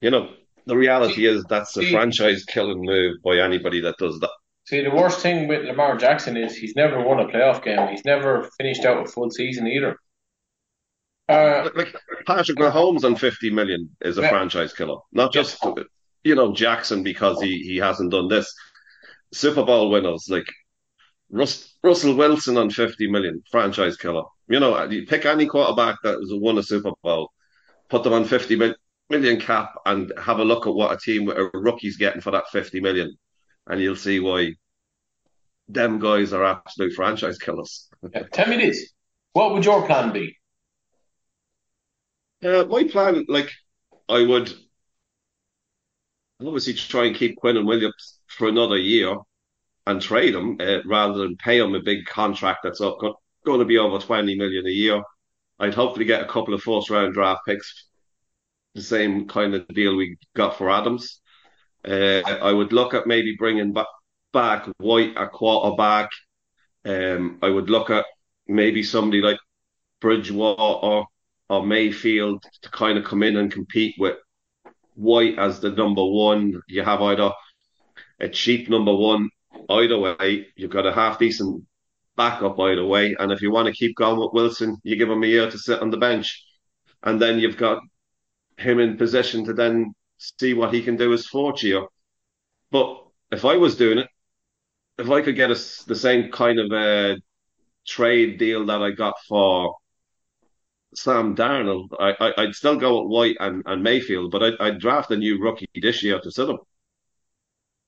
you 0.03 0.11
know 0.11 0.35
the 0.66 0.76
reality 0.76 1.26
is 1.26 1.44
that's 1.44 1.76
a 1.76 1.81
See- 1.83 1.92
franchise 1.92 2.44
killing 2.44 2.83
move 2.83 3.16
by 3.24 3.38
anybody 3.38 3.81
that 3.83 3.96
does 3.98 4.18
that. 4.20 4.31
See, 4.64 4.83
the 4.83 4.90
worst 4.90 5.20
thing 5.20 5.46
with 5.46 5.64
Lamar 5.64 5.96
Jackson 5.96 6.37
is 6.37 6.57
he's 6.57 6.74
never 6.74 7.00
won 7.00 7.20
a 7.20 7.26
playoff 7.29 7.62
game. 7.62 7.87
He's 7.88 8.05
never 8.05 8.48
finished 8.59 8.85
out 8.85 9.07
a 9.07 9.09
full 9.09 9.31
season 9.31 9.68
either. 9.68 9.96
Uh, 11.29 11.70
Like 11.74 11.94
Patrick 12.26 12.59
Mahomes 12.59 13.05
on 13.05 13.16
fifty 13.16 13.50
million 13.50 13.96
is 14.00 14.18
a 14.18 14.22
Yeah. 14.22 14.29
franchise 14.31 14.72
killer, 14.72 14.98
not 15.12 15.33
just 15.33 15.64
you 16.24 16.35
know 16.35 16.52
Jackson 16.52 17.02
because 17.02 17.40
he 17.40 17.59
he 17.62 17.76
hasn't 17.79 18.11
done 18.12 18.29
this. 18.29 18.52
Super 19.33 19.64
Bowl 19.64 19.90
winners 19.90 20.26
like 20.29 20.46
Rus- 21.31 21.72
Russell 21.83 22.14
Wilson 22.14 22.57
on 22.57 22.70
fifty 22.70 23.11
million 23.11 23.42
franchise 23.50 23.96
killer. 23.96 24.22
You 24.48 24.61
know, 24.61 24.85
you 24.85 25.05
pick 25.07 25.26
any 25.26 25.46
quarterback 25.46 25.96
that 26.05 26.14
has 26.20 26.31
won 26.33 26.59
a 26.59 26.62
Super 26.62 26.92
Bowl, 27.02 27.33
put 27.88 28.05
them 28.05 28.12
on 28.12 28.24
fifty 28.24 28.55
mil- 28.55 28.76
million 29.11 29.40
cap, 29.40 29.75
and 29.87 30.12
have 30.21 30.38
a 30.38 30.45
look 30.45 30.66
at 30.66 30.75
what 30.75 30.92
a 30.92 30.99
team 30.99 31.25
with 31.27 31.37
a 31.37 31.51
rookie's 31.55 31.97
getting 31.97 32.21
for 32.21 32.33
that 32.33 32.49
fifty 32.51 32.81
million, 32.81 33.16
and 33.66 33.81
you'll 33.81 33.97
see 33.97 34.21
why 34.21 34.55
them 35.69 35.99
guys 35.99 36.33
are 36.33 36.45
absolute 36.45 36.92
franchise 36.92 37.38
killers. 37.38 37.88
tell 38.33 38.49
me 38.49 38.57
this: 38.57 38.92
what 39.33 39.53
would 39.53 39.64
your 39.64 39.87
plan 39.87 40.12
be? 40.12 40.37
Uh, 42.45 42.64
my 42.64 42.85
plan, 42.85 43.25
like, 43.29 43.51
I 44.09 44.23
would 44.23 44.53
obviously 46.40 46.75
try 46.75 47.07
and 47.07 47.16
keep 47.16 47.38
Quinnen 47.38 47.66
Williams 47.66 48.19
for 48.27 48.49
another 48.49 48.77
year 48.77 49.16
and 49.87 50.03
trade 50.03 50.35
them 50.35 50.57
uh, 50.61 50.79
rather 50.85 51.19
than 51.19 51.37
pay 51.37 51.59
them 51.59 51.75
a 51.75 51.81
big 51.81 52.05
contract 52.07 52.61
that's 52.62 52.81
up, 52.81 52.99
go, 53.01 53.21
going 53.45 53.61
to 53.61 53.64
be 53.64 53.79
over 53.79 53.99
20 53.99 54.37
million 54.37 54.66
a 54.66 54.71
year. 54.71 55.03
I'd 55.59 55.75
hopefully 55.75 56.05
get 56.05 56.23
a 56.23 56.29
couple 56.29 56.53
of 56.53 56.62
first 56.62 56.90
round 56.90 57.14
draft 57.14 57.47
picks, 57.47 57.87
the 58.77 58.83
same 58.83 59.27
kind 59.27 59.55
of 59.55 59.67
deal 59.69 59.97
we 59.97 60.17
got 60.35 60.57
for 60.57 60.71
Adams. 60.71 61.21
Uh, 61.85 62.23
I 62.27 62.53
would 62.53 62.73
look 62.73 62.95
at 62.95 63.07
maybe 63.07 63.37
bringing 63.39 63.73
back, 63.73 63.87
back 64.33 64.69
White 64.79 65.15
a 65.17 65.27
quarterback. 65.29 66.11
Um, 66.85 67.39
I 67.43 67.49
would 67.49 67.71
look 67.71 67.91
at 67.91 68.05
maybe 68.47 68.83
somebody 68.83 69.21
like 69.21 69.39
Bridgewater 70.01 71.07
or 71.49 71.67
Mayfield 71.67 72.45
to 72.62 72.71
kind 72.71 72.99
of 72.99 73.05
come 73.05 73.23
in 73.23 73.37
and 73.37 73.51
compete 73.51 73.95
with 73.99 74.17
White 74.95 75.39
as 75.39 75.61
the 75.61 75.71
number 75.71 76.05
one. 76.05 76.61
You 76.69 76.83
have 76.83 77.03
either 77.03 77.33
a 78.21 78.29
cheap 78.29 78.69
number 78.69 78.95
one, 78.95 79.31
either 79.71 79.99
way. 79.99 80.49
You've 80.57 80.71
got 80.71 80.87
a 80.87 80.93
half 80.93 81.19
decent 81.19 81.65
backup 82.17 82.59
either 82.59 82.85
way. 82.85 83.15
And 83.19 83.31
if 83.31 83.43
you 83.43 83.51
want 83.51 83.67
to 83.67 83.73
keep 83.73 83.95
going 83.97 84.19
with 84.19 84.33
Wilson, 84.33 84.77
you 84.83 84.97
give 84.97 85.11
him 85.11 85.23
a 85.23 85.27
year 85.27 85.51
to 85.51 85.59
sit 85.59 85.81
on 85.81 85.91
the 85.91 85.97
bench. 85.97 86.43
And 87.03 87.21
then 87.21 87.39
you've 87.39 87.57
got 87.59 87.83
him 88.59 88.79
in 88.81 88.97
position 88.97 89.45
to 89.47 89.53
then 89.55 89.95
see 90.19 90.55
what 90.55 90.73
he 90.75 90.83
can 90.83 90.97
do 90.97 91.12
as 91.12 91.27
year. 91.62 91.87
But 92.71 93.05
if 93.33 93.45
I 93.45 93.57
was 93.57 93.77
doing 93.77 93.99
it, 93.99 94.09
if 94.99 95.11
I 95.11 95.23
could 95.23 95.37
get 95.37 95.51
a, 95.51 95.55
the 95.87 95.97
same 95.97 96.33
kind 96.33 96.61
of 96.61 96.73
a 96.73 97.19
trade 97.87 98.38
deal 98.38 98.66
that 98.66 98.83
I 98.83 98.92
got 98.92 99.16
for 99.29 99.77
Sam 100.97 101.37
Darnold, 101.37 101.90
I, 102.01 102.16
I, 102.19 102.42
I'd 102.42 102.55
still 102.57 102.75
go 102.77 103.01
with 103.03 103.11
White 103.12 103.37
and, 103.38 103.62
and 103.66 103.83
Mayfield, 103.85 104.33
but 104.33 104.42
I'd, 104.42 104.55
I'd 104.59 104.81
draft 104.81 105.11
a 105.12 105.16
new 105.16 105.38
rookie 105.40 105.69
this 105.81 106.03
year 106.03 106.19
to 106.21 106.31
sit 106.33 106.49
him. 106.49 106.59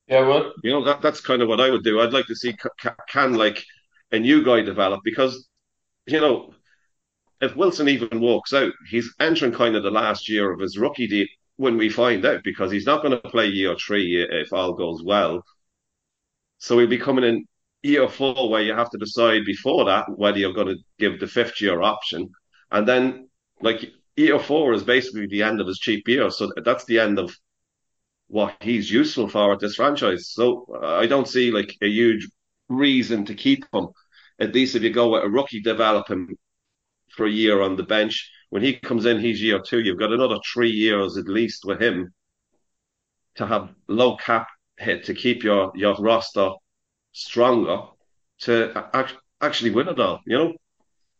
Yeah, 0.07 0.27
well, 0.27 0.53
You 0.63 0.71
know, 0.71 0.83
that 0.85 1.01
that's 1.01 1.21
kind 1.21 1.41
of 1.41 1.47
what 1.47 1.61
I 1.61 1.69
would 1.69 1.83
do. 1.83 1.99
I'd 2.01 2.13
like 2.13 2.25
to 2.27 2.35
see 2.35 2.53
ca- 2.53 2.95
can 3.07 3.33
like 3.35 3.63
a 4.11 4.19
new 4.19 4.43
guy 4.43 4.61
develop 4.61 5.01
because, 5.03 5.47
you 6.07 6.21
know, 6.21 6.53
if 7.41 7.55
Wilson 7.55 7.87
even 7.87 8.19
walks 8.19 8.53
out, 8.53 8.73
he's 8.89 9.13
entering 9.19 9.53
kind 9.53 9.75
of 9.75 9.83
the 9.83 9.91
last 9.91 10.29
year 10.29 10.51
of 10.51 10.59
his 10.59 10.77
rookie 10.77 11.07
deal 11.07 11.27
when 11.57 11.77
we 11.77 11.89
find 11.89 12.25
out 12.25 12.43
because 12.43 12.71
he's 12.71 12.85
not 12.85 13.01
going 13.01 13.11
to 13.11 13.29
play 13.29 13.47
year 13.47 13.75
three 13.75 14.25
if 14.29 14.53
all 14.53 14.73
goes 14.73 15.03
well. 15.03 15.43
So 16.57 16.77
he'll 16.77 16.87
be 16.87 16.97
coming 16.97 17.23
in 17.23 17.45
year 17.83 18.07
four 18.09 18.49
where 18.49 18.61
you 18.61 18.73
have 18.73 18.89
to 18.91 18.97
decide 18.97 19.45
before 19.45 19.85
that 19.85 20.05
whether 20.17 20.37
you're 20.37 20.53
going 20.53 20.67
to 20.67 20.83
give 20.97 21.19
the 21.19 21.27
fifth 21.27 21.61
year 21.61 21.81
option. 21.81 22.29
And 22.71 22.87
then, 22.87 23.29
like, 23.61 23.91
year 24.15 24.39
four 24.39 24.73
is 24.73 24.83
basically 24.83 25.27
the 25.27 25.43
end 25.43 25.61
of 25.61 25.67
his 25.67 25.79
cheap 25.79 26.07
year. 26.07 26.29
So 26.29 26.51
that's 26.63 26.85
the 26.85 26.99
end 26.99 27.19
of 27.19 27.35
what 28.27 28.55
he's 28.61 28.91
useful 28.91 29.27
for 29.27 29.53
at 29.53 29.59
this 29.59 29.75
franchise. 29.75 30.31
So 30.31 30.65
I 30.83 31.07
don't 31.07 31.27
see 31.27 31.51
like 31.51 31.75
a 31.81 31.87
huge 31.87 32.27
reason 32.67 33.25
to 33.25 33.33
keep 33.33 33.65
him. 33.73 33.87
At 34.39 34.53
least 34.53 34.75
if 34.75 34.83
you 34.83 34.91
go 34.91 35.09
with 35.09 35.23
a 35.23 35.29
rookie, 35.29 35.61
develop 35.61 36.07
him 36.09 36.37
a 37.25 37.31
year 37.31 37.61
on 37.61 37.75
the 37.75 37.83
bench. 37.83 38.29
When 38.49 38.63
he 38.63 38.73
comes 38.73 39.05
in, 39.05 39.19
he's 39.19 39.41
year 39.41 39.59
two. 39.59 39.81
You've 39.81 39.99
got 39.99 40.13
another 40.13 40.37
three 40.53 40.71
years 40.71 41.17
at 41.17 41.27
least 41.27 41.65
with 41.65 41.81
him 41.81 42.13
to 43.35 43.45
have 43.45 43.69
low 43.87 44.17
cap 44.17 44.47
hit 44.77 45.05
to 45.05 45.13
keep 45.13 45.43
your 45.43 45.71
your 45.75 45.95
roster 45.95 46.51
stronger 47.11 47.81
to 48.39 48.89
act, 48.93 49.15
actually 49.41 49.71
win 49.71 49.87
it 49.87 49.99
all. 49.99 50.21
You 50.25 50.37
know. 50.37 50.53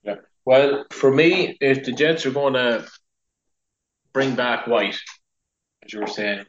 Yeah. 0.04 0.16
Well, 0.46 0.86
for 0.92 1.12
me, 1.12 1.58
if 1.62 1.84
the 1.84 1.92
Jets 1.92 2.26
are 2.26 2.32
going 2.32 2.54
to 2.54 2.88
bring 4.14 4.36
back 4.36 4.68
White, 4.68 5.00
as 5.84 5.94
you 5.94 6.00
were 6.00 6.08
saying, 6.08 6.46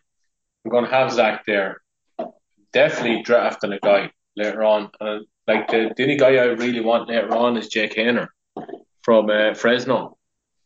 we're 0.65 0.73
going 0.73 0.85
to 0.85 0.91
have 0.91 1.13
Zach 1.13 1.45
there. 1.47 1.81
Definitely 2.73 3.23
drafting 3.23 3.73
a 3.73 3.81
guy 3.81 4.11
later 4.37 4.63
on. 4.63 4.91
Like 5.47 5.69
the, 5.69 5.93
the 5.97 6.03
only 6.05 6.17
guy 6.17 6.37
I 6.37 6.45
really 6.45 6.81
want 6.81 7.09
later 7.09 7.35
on 7.35 7.57
is 7.57 7.69
Jake 7.69 7.97
Haener 7.97 8.29
from 9.03 9.31
uh, 9.31 9.55
Fresno. 9.55 10.17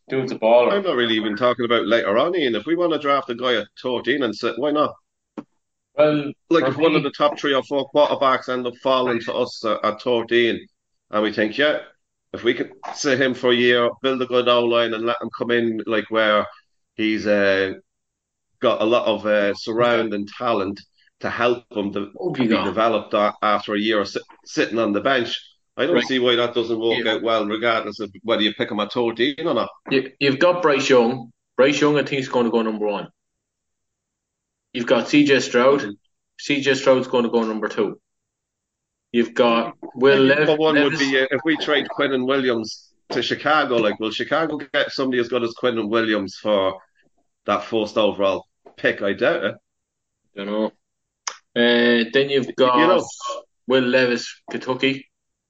Dude's 0.08 0.32
a 0.32 0.38
I'm 0.44 0.82
not 0.82 0.96
really 0.96 1.14
even 1.14 1.36
talking 1.36 1.64
about 1.64 1.86
later 1.86 2.18
on, 2.18 2.36
Ian. 2.36 2.54
If 2.54 2.66
we 2.66 2.76
want 2.76 2.92
to 2.92 2.98
draft 2.98 3.30
a 3.30 3.34
guy 3.34 3.54
at 3.54 3.68
13 3.82 4.22
and 4.22 4.34
sit, 4.34 4.58
why 4.58 4.70
not? 4.70 4.94
Well, 5.96 6.32
Like 6.50 6.64
if 6.64 6.76
one 6.76 6.94
of 6.94 7.02
the 7.02 7.10
top 7.10 7.38
three 7.38 7.54
or 7.54 7.62
four 7.62 7.88
quarterbacks 7.90 8.48
end 8.48 8.66
up 8.66 8.74
falling 8.82 9.20
to 9.20 9.34
us 9.34 9.64
uh, 9.64 9.78
at 9.82 10.02
13, 10.02 10.66
and 11.10 11.22
we 11.22 11.32
think, 11.32 11.56
yeah, 11.56 11.78
if 12.32 12.42
we 12.44 12.52
could 12.52 12.72
sit 12.94 13.20
him 13.20 13.32
for 13.32 13.50
a 13.50 13.54
year, 13.54 13.88
build 14.02 14.20
a 14.20 14.26
good 14.26 14.48
O 14.48 14.64
line, 14.64 14.92
and 14.92 15.06
let 15.06 15.22
him 15.22 15.30
come 15.38 15.50
in 15.52 15.80
like 15.86 16.10
where 16.10 16.46
he's 16.96 17.26
uh, 17.26 17.74
got 18.60 18.82
a 18.82 18.84
lot 18.84 19.06
of 19.06 19.24
uh, 19.26 19.54
surrounding 19.54 20.26
talent 20.26 20.80
to 21.20 21.30
help 21.30 21.64
him 21.70 21.92
to 21.92 22.10
be 22.46 22.48
developed 22.48 23.14
after 23.42 23.74
a 23.74 23.80
year 23.80 24.00
of 24.00 24.08
sit- 24.08 24.22
sitting 24.44 24.78
on 24.78 24.92
the 24.92 25.00
bench. 25.00 25.38
I 25.76 25.86
don't 25.86 25.96
Right. 25.96 26.04
see 26.04 26.18
why 26.20 26.36
that 26.36 26.54
doesn't 26.54 26.78
work 26.78 27.04
Yeah. 27.04 27.14
out 27.14 27.22
well, 27.22 27.46
regardless 27.46 27.98
of 28.00 28.12
whether 28.22 28.42
you 28.42 28.54
pick 28.54 28.70
him 28.70 28.78
at 28.80 28.92
13 28.92 29.46
or 29.46 29.54
not. 29.54 29.70
You, 29.90 30.12
you've 30.20 30.38
got 30.38 30.62
Bryce 30.62 30.88
Young. 30.88 31.32
Bryce 31.56 31.80
Young, 31.80 31.96
I 31.98 32.04
think, 32.04 32.20
is 32.20 32.28
going 32.28 32.44
to 32.46 32.50
go 32.52 32.62
number 32.62 32.86
one. 32.86 33.08
You've 34.72 34.86
got 34.86 35.06
CJ 35.06 35.40
Stroud. 35.40 35.84
CJ 36.40 36.76
Stroud's 36.76 37.08
going 37.08 37.24
to 37.24 37.30
go 37.30 37.42
number 37.42 37.68
two. 37.68 38.00
You've 39.12 39.34
got 39.34 39.76
Will 39.94 40.18
Lev- 40.18 40.38
Number 40.48 40.56
one 40.56 40.74
would 40.74 40.92
Levis. 40.94 40.98
be 40.98 41.20
uh, 41.20 41.26
if 41.30 41.40
we 41.44 41.56
trade 41.56 41.86
Quinnen 41.96 42.26
Williams 42.26 42.92
to 43.10 43.22
Chicago. 43.22 43.76
Like, 43.76 44.00
will 44.00 44.10
Chicago 44.10 44.58
get 44.72 44.90
somebody 44.90 45.20
as 45.20 45.28
good 45.28 45.44
as 45.44 45.54
Quinnen 45.54 45.88
Williams 45.88 46.36
for 46.36 46.80
that 47.46 47.64
first 47.64 47.96
overall 47.96 48.46
pick? 48.76 49.02
I 49.02 49.12
doubt 49.12 49.44
it. 49.44 49.54
You 50.34 50.44
know. 50.44 50.64
Uh, 51.56 52.04
then 52.12 52.30
you've 52.30 52.54
got 52.56 52.76
You 52.78 52.86
know- 52.88 53.06
Will 53.68 53.84
Levis, 53.84 54.40
Kentucky. 54.50 55.08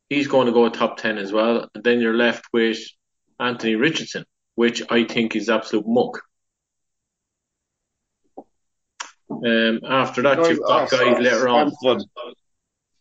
He's 0.08 0.28
going 0.28 0.46
to 0.46 0.52
go 0.52 0.68
top 0.68 0.96
10 0.98 1.18
as 1.18 1.32
well. 1.32 1.68
And 1.74 1.82
then 1.82 2.00
you're 2.00 2.14
left 2.14 2.44
with 2.52 2.78
Anthony 3.40 3.74
Richardson, 3.74 4.24
which 4.54 4.82
I 4.90 5.04
think 5.04 5.34
is 5.34 5.48
absolute 5.48 5.86
muck. 5.86 6.20
Um, 9.30 9.80
after 9.88 10.22
that, 10.22 10.38
you've 10.48 10.60
got 10.60 10.92
Oh, 10.92 10.96
guys 10.96 11.18
later 11.18 11.48
on. 11.48 11.72
Stanford. 11.72 12.04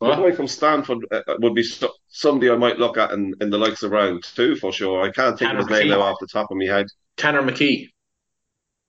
The 0.02 0.16
guy 0.16 0.32
from 0.32 0.48
Stanford 0.48 1.06
uh, 1.12 1.22
would 1.39 1.56
be 1.56 1.63
somebody 2.10 2.52
I 2.52 2.58
might 2.58 2.78
look 2.78 2.98
at 2.98 3.12
in, 3.12 3.34
in 3.39 3.50
the 3.50 3.58
likes 3.58 3.84
of 3.84 3.92
round 3.92 4.24
two 4.24 4.56
for 4.58 4.74
sure. 4.74 5.02
I 5.02 5.12
can't 5.12 5.39
think 5.39 5.52
of 5.52 5.60
his 5.60 5.68
Tanner 5.68 5.80
name 5.80 5.89
now 5.92 6.02
off 6.02 6.18
the 6.20 6.28
top 6.28 6.52
of 6.52 6.58
my 6.58 6.66
head. 6.66 6.88
Tanner 7.16 7.42
McKee. 7.42 7.89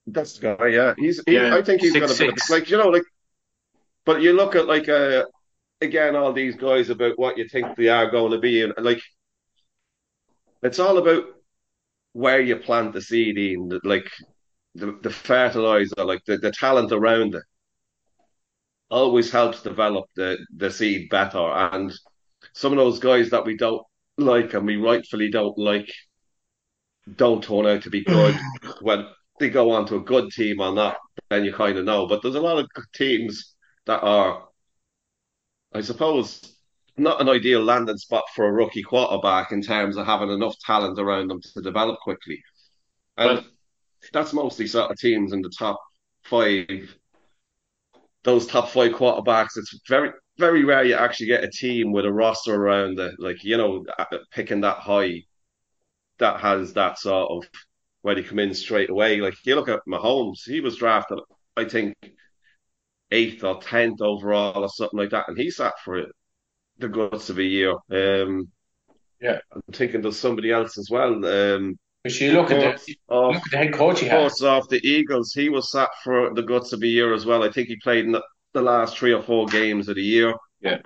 That's 0.07 0.39
the 0.39 0.57
guy, 0.57 0.67
yeah. 0.69 0.95
He's 0.97 1.23
he, 1.25 1.35
Yeah, 1.35 1.55
I 1.55 1.63
think 1.63 1.83
he's 1.83 1.93
six, 1.93 2.07
got 2.07 2.17
a 2.17 2.19
bit 2.19 2.43
of 2.43 2.51
like 2.51 2.69
you 2.69 2.79
know, 2.79 2.89
like 2.89 3.05
but 4.05 4.23
you 4.23 4.33
look 4.33 4.57
at 4.57 4.67
like 4.67 4.89
uh 4.89 5.25
again 5.81 6.17
all 6.17 6.33
these 6.33 6.57
guys 6.57 6.91
about 6.91 7.19
what 7.19 7.37
you 7.37 7.49
think 7.49 7.77
they 7.77 7.89
are 7.89 8.11
going 8.11 8.33
to 8.33 8.39
be 8.39 8.63
and 8.63 8.73
like 8.79 9.01
it's 10.63 10.79
all 10.79 10.97
about 10.97 11.25
where 12.15 12.41
you 12.41 12.57
plant 12.57 12.95
the 12.95 13.03
seed 13.03 13.37
in, 13.37 13.81
like 13.85 14.11
the, 14.75 14.99
the 15.03 15.11
fertilizer, 15.11 16.05
like 16.05 16.25
the, 16.25 16.39
the 16.39 16.51
talent 16.51 16.91
around 16.91 17.35
it, 17.35 17.43
always 18.91 19.31
helps 19.31 19.63
develop 19.63 20.07
the, 20.17 20.39
the 20.57 20.71
seed 20.71 21.11
better. 21.11 21.39
And 21.39 21.93
some 22.55 22.73
of 22.73 22.79
those 22.79 22.99
guys 22.99 23.31
that 23.31 23.45
we 23.45 23.57
don't 23.57 23.83
like 24.17 24.55
and 24.55 24.65
we 24.65 24.77
rightfully 24.77 25.29
don't 25.29 25.59
like 25.59 25.93
don't 27.17 27.43
turn 27.43 27.67
out 27.67 27.83
to 27.83 27.91
be 27.91 28.05
good 28.05 28.39
when 28.81 29.05
they 29.41 29.51
go 29.51 29.73
on 29.73 29.85
to 29.87 29.97
a 29.97 30.01
good 30.01 30.31
team 30.31 30.61
or 30.61 30.73
not, 30.73 30.97
then 31.29 31.45
you 31.45 31.53
kind 31.53 31.77
of 31.77 31.85
know. 31.85 32.07
But 32.07 32.23
there's 32.23 32.37
a 32.37 32.41
lot 32.41 32.59
of 32.59 32.71
teams 32.95 33.55
that 33.87 34.01
are, 34.01 34.45
I 35.75 35.81
suppose, 35.81 36.57
not 36.97 37.21
an 37.21 37.29
ideal 37.29 37.63
landing 37.63 37.97
spot 37.97 38.25
for 38.35 38.47
a 38.47 38.53
rookie 38.53 38.83
quarterback 38.83 39.53
in 39.53 39.61
terms 39.61 39.97
of 39.97 40.07
having 40.07 40.31
enough 40.31 40.57
talent 40.61 40.99
around 40.99 41.29
them 41.29 41.41
to 41.41 41.61
develop 41.61 41.99
quickly. 42.01 42.41
And 43.17 43.39
well, 43.39 43.45
that's 44.13 44.33
mostly 44.33 44.67
sort 44.67 44.91
of 44.91 44.99
teams 44.99 45.33
in 45.33 45.43
the 45.43 45.53
top 45.59 45.81
five. 46.23 46.97
Those 48.23 48.47
top 48.47 48.69
five 48.69 48.93
quarterbacks, 48.93 49.57
it's 49.57 49.79
very, 49.89 50.11
very 50.39 50.65
rare 50.65 50.85
you 50.85 50.95
actually 50.95 51.27
get 51.27 51.45
a 51.45 51.51
team 51.51 51.93
with 51.93 52.07
a 52.07 52.13
roster 52.13 52.55
around 52.55 52.99
it, 52.99 53.15
like, 53.19 53.45
you 53.45 53.57
know, 53.57 53.85
picking 54.33 54.63
that 54.63 54.79
high 54.79 55.25
that 56.19 56.41
has 56.41 56.73
that 56.75 56.99
sort 56.99 57.31
of 57.31 57.51
where 58.03 58.15
they 58.15 58.23
come 58.23 58.39
in 58.39 58.55
straight 58.55 58.91
away. 58.91 59.21
Like 59.21 59.35
you 59.45 59.57
look 59.57 59.69
at 59.69 59.81
Mahomes, 59.89 60.43
he 60.45 60.61
was 60.61 60.77
drafted, 60.77 61.19
I 61.57 61.65
think, 61.65 61.95
eighth 63.15 63.45
or 63.45 63.61
tenth 63.61 64.01
overall 64.01 64.63
or 64.63 64.69
something 64.69 64.99
like 64.99 65.11
that, 65.11 65.29
and 65.29 65.39
he 65.39 65.51
sat 65.51 65.75
for 65.85 65.97
it 65.99 66.09
the 66.79 66.89
guts 66.89 67.31
of 67.31 67.39
a 67.39 67.43
year. 67.43 67.73
Um, 67.91 68.49
yeah, 69.21 69.39
I'm 69.53 69.63
thinking 69.73 70.03
there's 70.03 70.19
somebody 70.19 70.51
else 70.51 70.77
as 70.79 70.89
well. 70.91 71.25
Um, 71.25 71.79
but 72.03 72.21
you 72.21 72.33
look 72.33 72.51
at 72.51 72.81
the 72.85 72.95
look 73.09 73.37
at 73.37 73.51
the 73.51 73.57
head 73.57 73.73
coach 73.73 74.01
he 74.01 74.07
has. 74.07 74.43
off 74.43 74.69
the 74.69 74.81
Eagles, 74.87 75.33
he 75.33 75.49
was 75.49 75.73
sat 75.73 75.89
for 76.03 76.35
the 76.35 76.43
guts 76.43 76.73
of 76.73 76.83
a 76.83 76.87
year 76.87 77.15
as 77.15 77.25
well. 77.25 77.43
I 77.43 77.51
think 77.51 77.69
he 77.69 77.77
played 77.83 78.05
in 78.05 78.13
the, 78.13 78.23
the 78.53 78.63
last 78.63 78.99
three 78.99 79.13
or 79.13 79.23
four 79.23 79.47
games 79.47 79.89
of 79.89 79.97
the 79.97 80.03
year. 80.03 80.35
Yeah, 80.61 80.79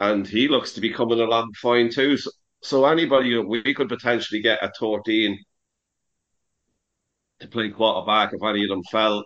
and 0.00 0.26
he 0.26 0.48
looks 0.48 0.72
to 0.72 0.80
be 0.80 0.90
coming 0.90 1.20
along 1.20 1.52
fine 1.60 1.90
too. 1.90 2.16
So, 2.16 2.30
so 2.62 2.86
anybody 2.86 3.38
we 3.38 3.74
could 3.74 3.88
potentially 3.88 4.42
get 4.42 4.62
a 4.62 4.72
14 4.78 5.38
to 7.40 7.48
play 7.48 7.68
quarterback 7.68 8.32
if 8.32 8.42
any 8.42 8.64
of 8.64 8.70
them 8.70 8.82
fell. 8.90 9.22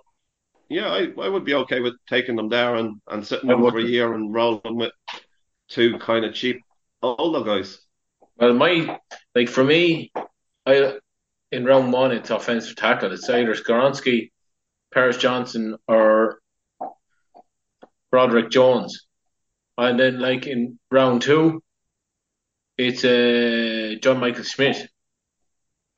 Yeah, 0.71 0.89
I, 0.89 1.09
I 1.21 1.29
would 1.29 1.45
be 1.45 1.55
okay 1.55 1.81
with 1.81 1.95
taking 2.09 2.37
them 2.37 2.49
there 2.49 2.77
and, 2.77 3.01
and 3.09 3.27
sitting 3.27 3.49
them 3.49 3.61
for 3.61 3.79
a 3.79 3.83
year 3.83 4.15
and 4.15 4.33
rolling 4.33 4.77
with 4.77 4.93
two 5.69 5.99
kind 5.99 6.25
of 6.25 6.33
cheap 6.33 6.63
older 7.03 7.43
guys. 7.43 7.81
Well, 8.37 8.55
my 8.55 9.01
like 9.35 9.49
for 9.49 9.65
me, 9.65 10.13
I 10.65 10.99
in 11.51 11.65
round 11.65 11.93
one 11.93 12.13
it's 12.13 12.31
offensive 12.31 12.77
tackle. 12.77 13.11
It's 13.11 13.29
either 13.29 13.55
Skoronski, 13.55 14.31
Paris 14.95 15.17
Johnson, 15.17 15.77
or 15.89 16.39
Broderick 18.13 18.51
Jones, 18.51 19.07
and 19.77 19.99
then 19.99 20.21
like 20.21 20.47
in 20.47 20.79
round 20.93 21.23
two, 21.23 21.65
it's 22.79 23.05
uh, 23.05 23.97
John 24.01 24.21
Michael 24.21 24.45
Schmitz. 24.45 24.87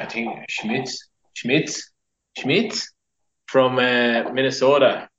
I 0.01 0.07
think 0.07 0.31
Schmitz, 0.49 1.11
Schmitz, 1.35 1.91
Schmitz 2.39 2.91
from 3.53 3.79
uh, 3.79 4.33
Minnesota, 4.33 5.11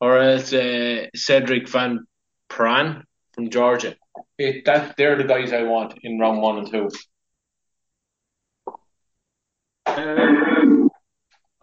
or 0.00 0.18
else 0.18 0.52
uh, 0.52 1.06
Sedrick 1.16 1.68
Van 1.68 2.04
Pran 2.50 3.04
from 3.34 3.50
Georgia. 3.50 3.94
It, 4.36 4.64
that 4.64 4.96
they're 4.96 5.16
the 5.16 5.22
guys 5.22 5.52
I 5.52 5.62
want 5.62 5.94
in 6.02 6.18
round 6.18 6.42
one 6.42 6.58
and 6.58 6.70
two. 6.72 6.90
Um, 9.86 10.90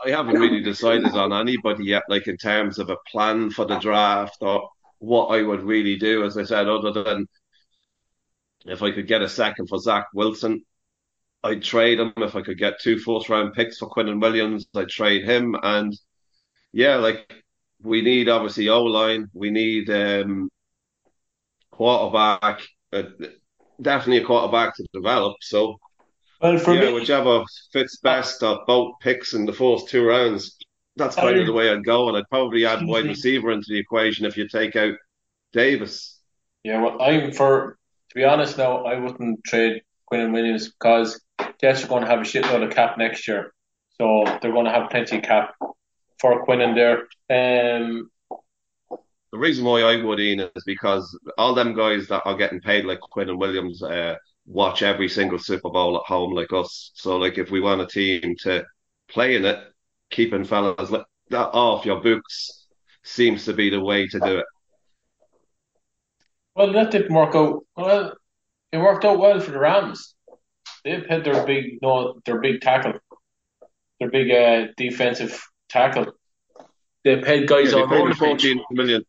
I 0.06 0.10
haven't 0.10 0.40
really 0.40 0.62
decided 0.62 1.14
on 1.18 1.34
anybody 1.34 1.84
yet, 1.84 2.04
like 2.08 2.28
in 2.28 2.38
terms 2.38 2.80
of 2.80 2.90
a 2.90 2.98
plan 3.12 3.50
for 3.50 3.66
the 3.66 3.78
draft 3.80 4.38
or 4.40 4.70
what 5.00 5.38
I 5.38 5.42
would 5.42 5.64
really 5.64 5.98
do. 5.98 6.24
As 6.24 6.38
I 6.38 6.46
said, 6.46 6.70
other 6.70 6.94
than 6.94 7.28
if 8.66 8.82
I 8.82 8.92
could 8.92 9.08
get 9.08 9.22
a 9.22 9.28
second 9.28 9.68
for 9.68 9.80
Zach 9.80 10.06
Wilson, 10.14 10.64
I'd 11.46 11.62
trade 11.62 12.00
him. 12.00 12.12
If 12.18 12.36
I 12.36 12.42
could 12.42 12.58
get 12.58 12.82
two 12.82 12.98
fourth 12.98 13.30
round 13.30 13.54
picks 13.54 13.78
for 13.78 13.88
Quinnen 13.88 14.20
Williams, 14.20 14.66
I'd 14.76 14.90
trade 14.90 15.26
him. 15.26 15.56
And 15.62 15.96
yeah, 16.74 16.96
like 16.96 17.32
we 17.84 18.02
need 18.02 18.30
obviously 18.30 18.68
O 18.70 18.84
line, 18.84 19.30
we 19.32 19.52
need 19.52 19.90
um, 19.92 20.50
quarterback, 21.72 22.62
uh, 22.92 23.04
definitely 23.80 24.24
a 24.24 24.26
quarterback 24.26 24.76
to 24.76 24.88
develop. 24.92 25.36
So 25.42 25.78
well, 26.42 26.58
for 26.58 26.74
yeah, 26.74 26.88
me, 26.88 26.94
whichever 26.94 27.44
fits 27.72 27.98
best 27.98 28.42
of 28.42 28.66
both 28.66 28.96
picks 29.00 29.34
in 29.34 29.46
the 29.46 29.54
first 29.54 29.88
two 29.88 30.04
rounds, 30.04 30.58
that's 30.96 31.16
kind 31.16 31.38
of 31.38 31.46
the 31.46 31.54
way 31.54 31.70
I'd 31.70 31.86
go. 31.86 32.08
And 32.08 32.18
I'd 32.18 32.30
probably 32.30 32.66
add 32.66 32.84
wide 32.88 33.06
receiver 33.06 33.52
into 33.52 33.68
the 33.70 33.78
equation 33.78 34.26
if 34.26 34.36
you 34.36 34.48
take 34.48 34.76
out 34.76 34.96
Davis. 35.54 36.20
Yeah, 36.64 36.82
well, 36.82 37.00
I'm 37.00 37.32
for 37.32 37.78
to 38.10 38.16
be 38.16 38.24
honest 38.24 38.58
now, 38.58 38.84
I 38.84 38.98
wouldn't 39.00 39.44
trade 39.44 39.84
Quinnen 40.12 40.34
Williams 40.34 40.70
because 40.70 41.22
Jets 41.62 41.84
are 41.84 41.88
going 41.88 42.04
to 42.04 42.10
have 42.10 42.20
a 42.20 42.24
shitload 42.24 42.64
of 42.64 42.74
cap 42.74 42.98
next 42.98 43.28
year. 43.28 43.54
So 43.98 44.24
they're 44.42 44.52
going 44.52 44.66
to 44.66 44.72
have 44.72 44.90
plenty 44.90 45.18
of 45.18 45.24
cap 45.24 45.56
for 46.20 46.46
Quinnen 46.46 46.76
there. 46.76 47.08
Um, 47.30 48.10
the 49.32 49.40
reason 49.40 49.66
why 49.66 49.82
I 49.82 50.02
would, 50.02 50.20
Ian, 50.20 50.50
is 50.56 50.64
because 50.66 51.18
all 51.38 51.54
them 51.54 51.76
guys 51.76 52.08
that 52.08 52.24
are 52.26 52.38
getting 52.38 52.62
paid 52.62 52.86
like 52.86 53.00
Quinnen 53.00 53.38
Williams 53.38 53.84
uh, 53.84 54.16
watch 54.46 54.82
every 54.82 55.10
single 55.10 55.40
Super 55.40 55.70
Bowl 55.70 55.98
at 55.98 56.04
home 56.04 56.34
like 56.34 56.54
us. 56.54 56.92
So, 56.96 57.18
like, 57.18 57.38
if 57.38 57.52
we 57.52 57.60
want 57.60 57.82
a 57.82 57.88
team 57.88 58.36
to 58.44 58.66
play 59.10 59.36
in 59.36 59.46
it, 59.46 59.60
keeping 60.10 60.46
fellas 60.46 60.90
like 60.90 61.06
that 61.30 61.50
off 61.52 61.86
your 61.86 62.02
books 62.02 62.68
seems 63.04 63.46
to 63.46 63.54
be 63.54 63.70
the 63.70 63.80
way 63.80 64.08
to 64.08 64.20
do 64.20 64.38
it. 64.38 64.46
Well, 66.56 66.72
that 66.72 66.92
didn't 66.92 67.14
work 67.14 67.36
out. 67.36 67.66
Well, 67.76 68.14
it 68.72 68.78
worked 68.78 69.06
out 69.06 69.20
well 69.20 69.40
for 69.40 69.52
the 69.52 69.60
Rams. 69.60 70.15
They've 70.86 71.06
had 71.06 71.24
their 71.24 71.44
big, 71.48 71.80
no, 71.82 72.22
their 72.26 72.40
big 72.40 72.62
tackle, 72.62 72.94
their 74.00 74.12
big 74.12 74.30
uh, 74.32 74.72
defensive 74.78 75.44
tackle. 75.68 76.14
They 77.04 77.18
paid 77.22 77.48
guys 77.48 77.74
yeah, 77.74 77.86
they 77.90 77.98
paid 77.98 78.06
him 78.06 78.14
14 78.14 78.64
million. 78.72 79.04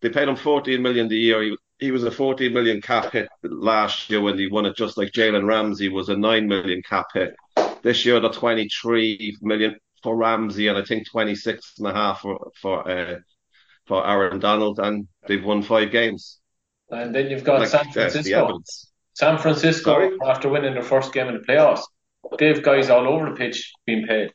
They 0.00 0.08
paid 0.08 0.28
him 0.28 0.36
14 0.36 0.80
million 0.80 1.12
a 1.12 1.14
year. 1.14 1.42
He, 1.42 1.56
he 1.78 1.90
was 1.90 2.04
a 2.04 2.10
14 2.10 2.52
million 2.52 2.80
cap 2.80 3.12
hit 3.12 3.28
last 3.42 4.08
year 4.08 4.22
when 4.22 4.38
he 4.38 4.48
won 4.48 4.64
it, 4.64 4.74
just 4.74 4.96
like 4.96 5.12
Jalen 5.12 5.46
Ramsey 5.46 5.90
was 5.90 6.08
a 6.08 6.16
9 6.16 6.48
million 6.48 6.82
cap 6.82 7.06
hit. 7.12 7.34
This 7.82 8.06
year, 8.06 8.18
the 8.18 8.30
23 8.30 9.36
million 9.42 9.76
for 10.02 10.16
Ramsey 10.16 10.68
and 10.68 10.78
I 10.78 10.84
think 10.84 11.10
26 11.10 11.74
and 11.78 11.88
a 11.88 11.92
half 11.92 12.20
for, 12.20 12.50
for, 12.60 12.88
uh, 12.88 13.18
for 13.86 14.06
Aaron 14.06 14.38
Donald, 14.38 14.78
and 14.78 15.08
they've 15.28 15.44
won 15.44 15.62
five 15.62 15.90
games. 15.90 16.38
And 16.90 17.14
then 17.14 17.30
you've 17.30 17.44
got 17.44 17.60
like, 17.60 17.68
San 17.68 17.90
Francisco. 17.92 18.60
San 19.14 19.38
Francisco, 19.38 19.92
Sorry? 19.92 20.16
after 20.24 20.48
winning 20.48 20.74
their 20.74 20.82
first 20.82 21.12
game 21.12 21.28
in 21.28 21.34
the 21.34 21.40
playoffs, 21.40 21.82
they've 22.38 22.62
guys 22.62 22.90
all 22.90 23.06
over 23.06 23.30
the 23.30 23.36
pitch 23.36 23.72
being 23.86 24.06
paid. 24.06 24.32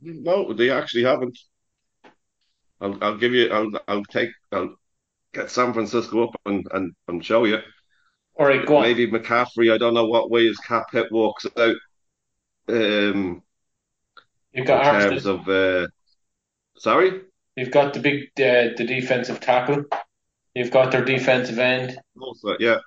No, 0.00 0.52
they 0.52 0.70
actually 0.70 1.04
haven't. 1.04 1.38
I'll, 2.80 3.02
I'll 3.02 3.16
give 3.16 3.32
you. 3.32 3.50
I'll, 3.50 3.70
I'll 3.88 4.04
take. 4.04 4.30
I'll 4.52 4.76
get 5.32 5.50
San 5.50 5.72
Francisco 5.72 6.28
up 6.28 6.40
and, 6.46 6.66
and, 6.72 6.92
and 7.08 7.24
show 7.24 7.44
you. 7.44 7.58
All 8.36 8.46
right, 8.46 8.64
go 8.66 8.76
on. 8.76 8.82
Maybe 8.82 9.10
McCaffrey. 9.10 9.72
I 9.72 9.78
don't 9.78 9.94
know 9.94 10.06
what 10.06 10.30
way 10.30 10.46
his 10.46 10.58
cap 10.58 10.86
hit 10.92 11.10
walks 11.10 11.46
out. 11.56 11.76
Um, 12.68 13.42
You've 14.52 14.66
got 14.66 14.94
in 15.02 15.10
terms 15.10 15.26
of. 15.26 15.48
Uh, 15.48 15.86
sorry. 16.76 17.22
You've 17.56 17.70
got 17.70 17.94
the 17.94 18.00
big 18.00 18.24
uh, 18.38 18.74
the 18.76 18.84
defensive 18.86 19.40
tackle. 19.40 19.84
You've 20.54 20.70
got 20.70 20.90
their 20.92 21.04
defensive 21.04 21.58
end. 21.58 21.98
Also, 22.20 22.56
yeah. 22.58 22.78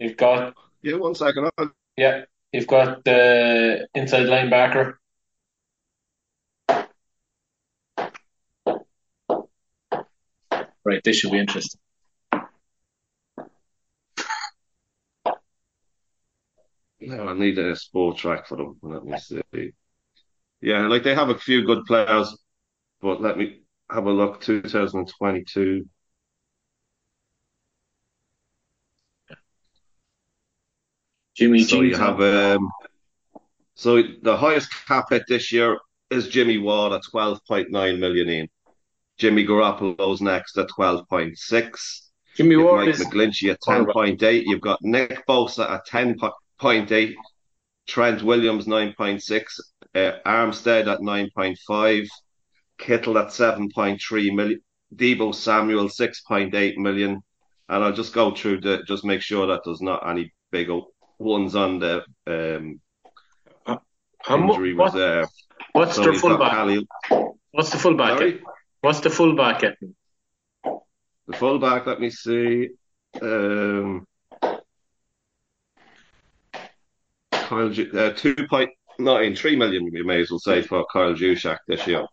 You've 0.00 0.16
got. 0.16 0.54
Yeah, 0.82 0.96
one 0.96 1.14
second. 1.14 1.50
Yeah, 1.96 2.24
you've 2.52 2.66
got 2.66 3.04
the 3.04 3.86
inside 3.94 4.26
linebacker. 4.26 4.94
Right, 10.84 11.02
this 11.04 11.18
should 11.18 11.32
be 11.32 11.38
interesting. 11.38 11.80
No, 17.00 17.28
I 17.28 17.34
need 17.34 17.58
a 17.58 17.72
Spotrac 17.74 18.46
for 18.46 18.56
them. 18.56 18.78
Let 18.82 19.04
me 19.04 19.18
see. 19.18 19.72
Yeah, 20.60 20.86
like 20.88 21.02
they 21.02 21.14
have 21.14 21.30
a 21.30 21.38
few 21.38 21.64
good 21.64 21.84
players, 21.86 22.36
but 23.00 23.20
let 23.22 23.38
me 23.38 23.62
have 23.90 24.06
a 24.06 24.10
look. 24.12 24.40
2022. 24.42 25.86
Jimmy 31.36 31.62
so 31.62 31.80
you 31.80 31.96
have 31.96 32.20
um, 32.20 32.70
so 33.74 34.02
the 34.22 34.36
highest 34.36 34.70
cap 34.86 35.10
hit 35.10 35.22
this 35.28 35.52
year 35.52 35.78
is 36.10 36.28
Jimmy 36.28 36.58
Ward 36.58 36.92
at 36.92 37.02
twelve 37.10 37.40
point 37.46 37.70
nine 37.70 38.00
million 38.00 38.28
in. 38.28 38.48
Jimmy 39.18 39.46
Garoppolo's 39.46 40.20
next 40.20 40.58
at 40.58 40.68
twelve 40.68 41.08
point 41.08 41.38
six. 41.38 42.10
Jimmy 42.36 42.52
You've 42.52 42.64
Ward 42.64 42.86
Mike 42.86 42.94
is 42.94 43.04
McGlinchey 43.04 43.50
at 43.50 43.60
10.8. 43.60 44.42
You've 44.46 44.60
got 44.60 44.80
Nick 44.82 45.26
Bosa 45.26 45.70
at 45.70 45.86
10.8. 45.86 47.14
Trent 47.86 48.22
Williams 48.22 48.66
9.6. 48.66 49.60
Uh, 49.94 50.12
Armstead 50.24 50.86
at 50.86 51.00
9.5. 51.00 52.08
Kittle 52.78 53.18
at 53.18 53.26
7.3 53.26 54.34
million. 54.34 54.60
Deebo 54.94 55.34
Samuel 55.34 55.88
6.8 55.88 56.76
million. 56.78 57.20
And 57.68 57.84
I'll 57.84 57.92
just 57.92 58.14
go 58.14 58.34
through 58.34 58.60
the, 58.62 58.82
just 58.86 59.04
make 59.04 59.20
sure 59.20 59.46
that 59.48 59.62
there's 59.64 59.82
not 59.82 60.08
any 60.08 60.32
big 60.50 60.70
ones 61.20 61.54
on 61.54 61.78
the 61.78 62.04
um, 62.26 62.80
injury 64.28 64.74
what- 64.74 64.92
reserve. 64.92 65.28
What's 65.72 65.94
So 65.94 66.02
their 66.02 66.14
fullback? 66.14 66.80
What's 67.52 67.70
the 67.70 67.78
fullback? 67.78 68.18
Sorry? 68.18 68.34
At? 68.34 68.40
What's 68.80 69.00
the 69.00 69.10
fullback 69.10 69.62
at? 69.62 69.76
The 70.64 71.36
fullback, 71.36 71.86
let 71.86 72.00
me 72.00 72.10
see. 72.10 72.70
Um, 73.20 74.06
Kyle, 77.32 77.66
uh, 77.68 77.70
2.9, 78.14 79.38
3 79.38 79.56
million, 79.56 79.86
you 79.92 80.04
may 80.04 80.20
as 80.22 80.30
well 80.30 80.40
say, 80.40 80.62
for 80.62 80.84
Kyle 80.92 81.14
Juszczyk 81.14 81.58
this 81.68 81.86
year. 81.86 82.06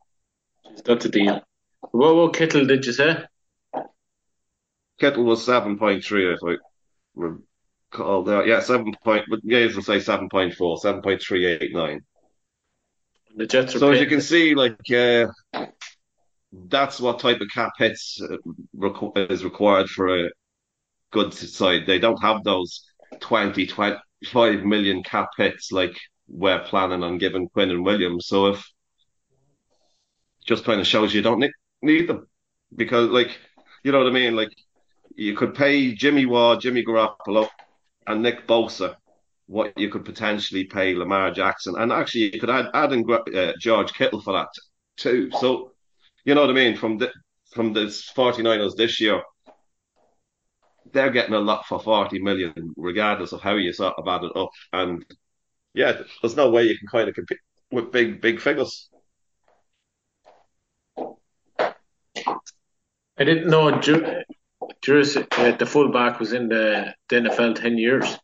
That's 0.86 1.06
a 1.06 1.10
deal. 1.10 1.42
What, 1.92 2.16
what 2.16 2.36
Kittle 2.36 2.66
did 2.66 2.86
you 2.86 2.94
say? 2.94 3.24
Kittle 5.00 5.24
was 5.24 5.48
7.3, 5.48 6.38
I 6.44 6.54
I 7.24 7.32
recall 7.92 8.24
that. 8.24 8.48
Yeah, 8.48 8.60
7. 8.60 8.94
Point, 9.04 9.26
but 9.30 9.40
as 9.52 9.76
well 9.76 9.84
say 9.84 9.98
7.4, 9.98 10.56
7.389. 10.56 12.00
The 13.36 13.46
Jets 13.46 13.76
are 13.76 13.80
So 13.80 13.92
as 13.92 14.00
you 14.00 14.08
can 14.08 14.22
see, 14.22 14.56
like, 14.56 14.92
uh, 14.92 15.28
that's 16.70 17.00
what 17.00 17.20
type 17.20 17.42
of 17.42 17.48
cap 17.54 17.74
hits 17.78 18.22
uh, 18.22 19.12
is 19.16 19.44
required 19.44 19.90
for 19.90 20.26
a 20.26 20.30
good 21.12 21.34
side. 21.34 21.86
They 21.86 22.00
don't 22.00 22.22
have 22.22 22.44
those 22.44 22.84
20, 23.20 23.68
25 23.68 24.64
million 24.64 25.04
cap 25.04 25.30
hits 25.38 25.72
like 25.72 25.98
we're 26.28 26.64
planning 26.64 27.04
on 27.04 27.20
giving 27.20 27.50
Quinnen 27.50 27.84
Williams. 27.84 28.28
So 28.28 28.48
if 28.48 28.66
just 30.46 30.66
kind 30.66 30.80
of 30.80 30.88
shows 30.88 31.14
you 31.14 31.22
don't 31.22 31.40
ne- 31.40 31.52
need 31.82 32.08
them 32.08 32.28
because, 32.76 33.10
like, 33.10 33.38
you 33.84 33.92
know 33.92 34.00
what 34.00 34.08
I 34.08 34.12
mean? 34.12 34.36
Like, 34.36 34.54
you 35.16 35.36
could 35.36 35.54
pay 35.54 35.94
Jimmy 35.94 36.26
Ward, 36.26 36.62
Jimmy 36.62 36.84
Garoppolo, 36.84 37.48
and 38.08 38.24
Nick 38.24 38.48
Bosa 38.48 38.96
what 39.48 39.78
you 39.78 39.90
could 39.90 40.06
potentially 40.06 40.66
pay 40.66 40.94
Lamar 40.94 41.32
Jackson, 41.32 41.76
and 41.78 41.92
actually 41.92 42.34
you 42.34 42.40
could 42.40 42.50
add 42.50 42.68
add 42.74 42.92
in 42.92 43.10
uh, 43.10 43.54
George 43.60 43.94
Kittle 43.94 44.22
for 44.22 44.34
that 44.34 44.50
too. 44.98 45.30
So 45.40 45.72
you 46.26 46.36
know 46.36 46.42
what 46.42 46.50
I 46.50 46.54
mean? 46.54 46.76
From 46.76 46.98
the 46.98 47.12
from 47.54 47.74
the 47.74 47.86
49ers 47.86 48.76
this 48.76 49.00
year, 49.00 49.22
they're 50.92 51.12
getting 51.12 51.34
a 51.34 51.40
lot 51.40 51.66
for 51.66 51.80
40 51.80 52.20
million, 52.20 52.74
regardless 52.76 53.32
of 53.32 53.42
how 53.42 53.56
you 53.56 53.72
sort 53.72 53.96
of 53.98 54.08
add 54.08 54.26
it 54.26 54.36
up. 54.36 54.50
And 54.74 55.06
yeah, 55.74 56.02
there's 56.22 56.36
no 56.36 56.50
way 56.50 56.64
you 56.64 56.78
can 56.78 56.88
kind 56.88 57.08
of 57.08 57.16
compete 57.16 57.40
with 57.72 57.92
big 57.92 58.20
big 58.22 58.42
figures. 58.42 58.90
I 63.20 63.24
didn't 63.24 63.48
know 63.48 63.70
Juris, 64.82 65.18
uh, 65.18 65.52
the 65.58 65.66
fullback 65.66 66.20
was 66.20 66.34
in 66.34 66.50
the, 66.50 66.94
the 67.10 67.16
NFL 67.18 67.56
10 67.56 67.78
years. 67.78 68.18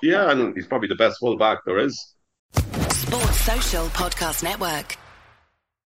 Yeah, 0.00 0.30
and 0.30 0.54
he's 0.54 0.66
probably 0.66 0.88
the 0.88 0.94
best 0.94 1.18
fullback 1.18 1.58
there 1.66 1.78
is. 1.78 2.14
Sports 2.52 3.40
Social 3.40 3.86
Podcast 3.86 4.42
Network. 4.42 4.96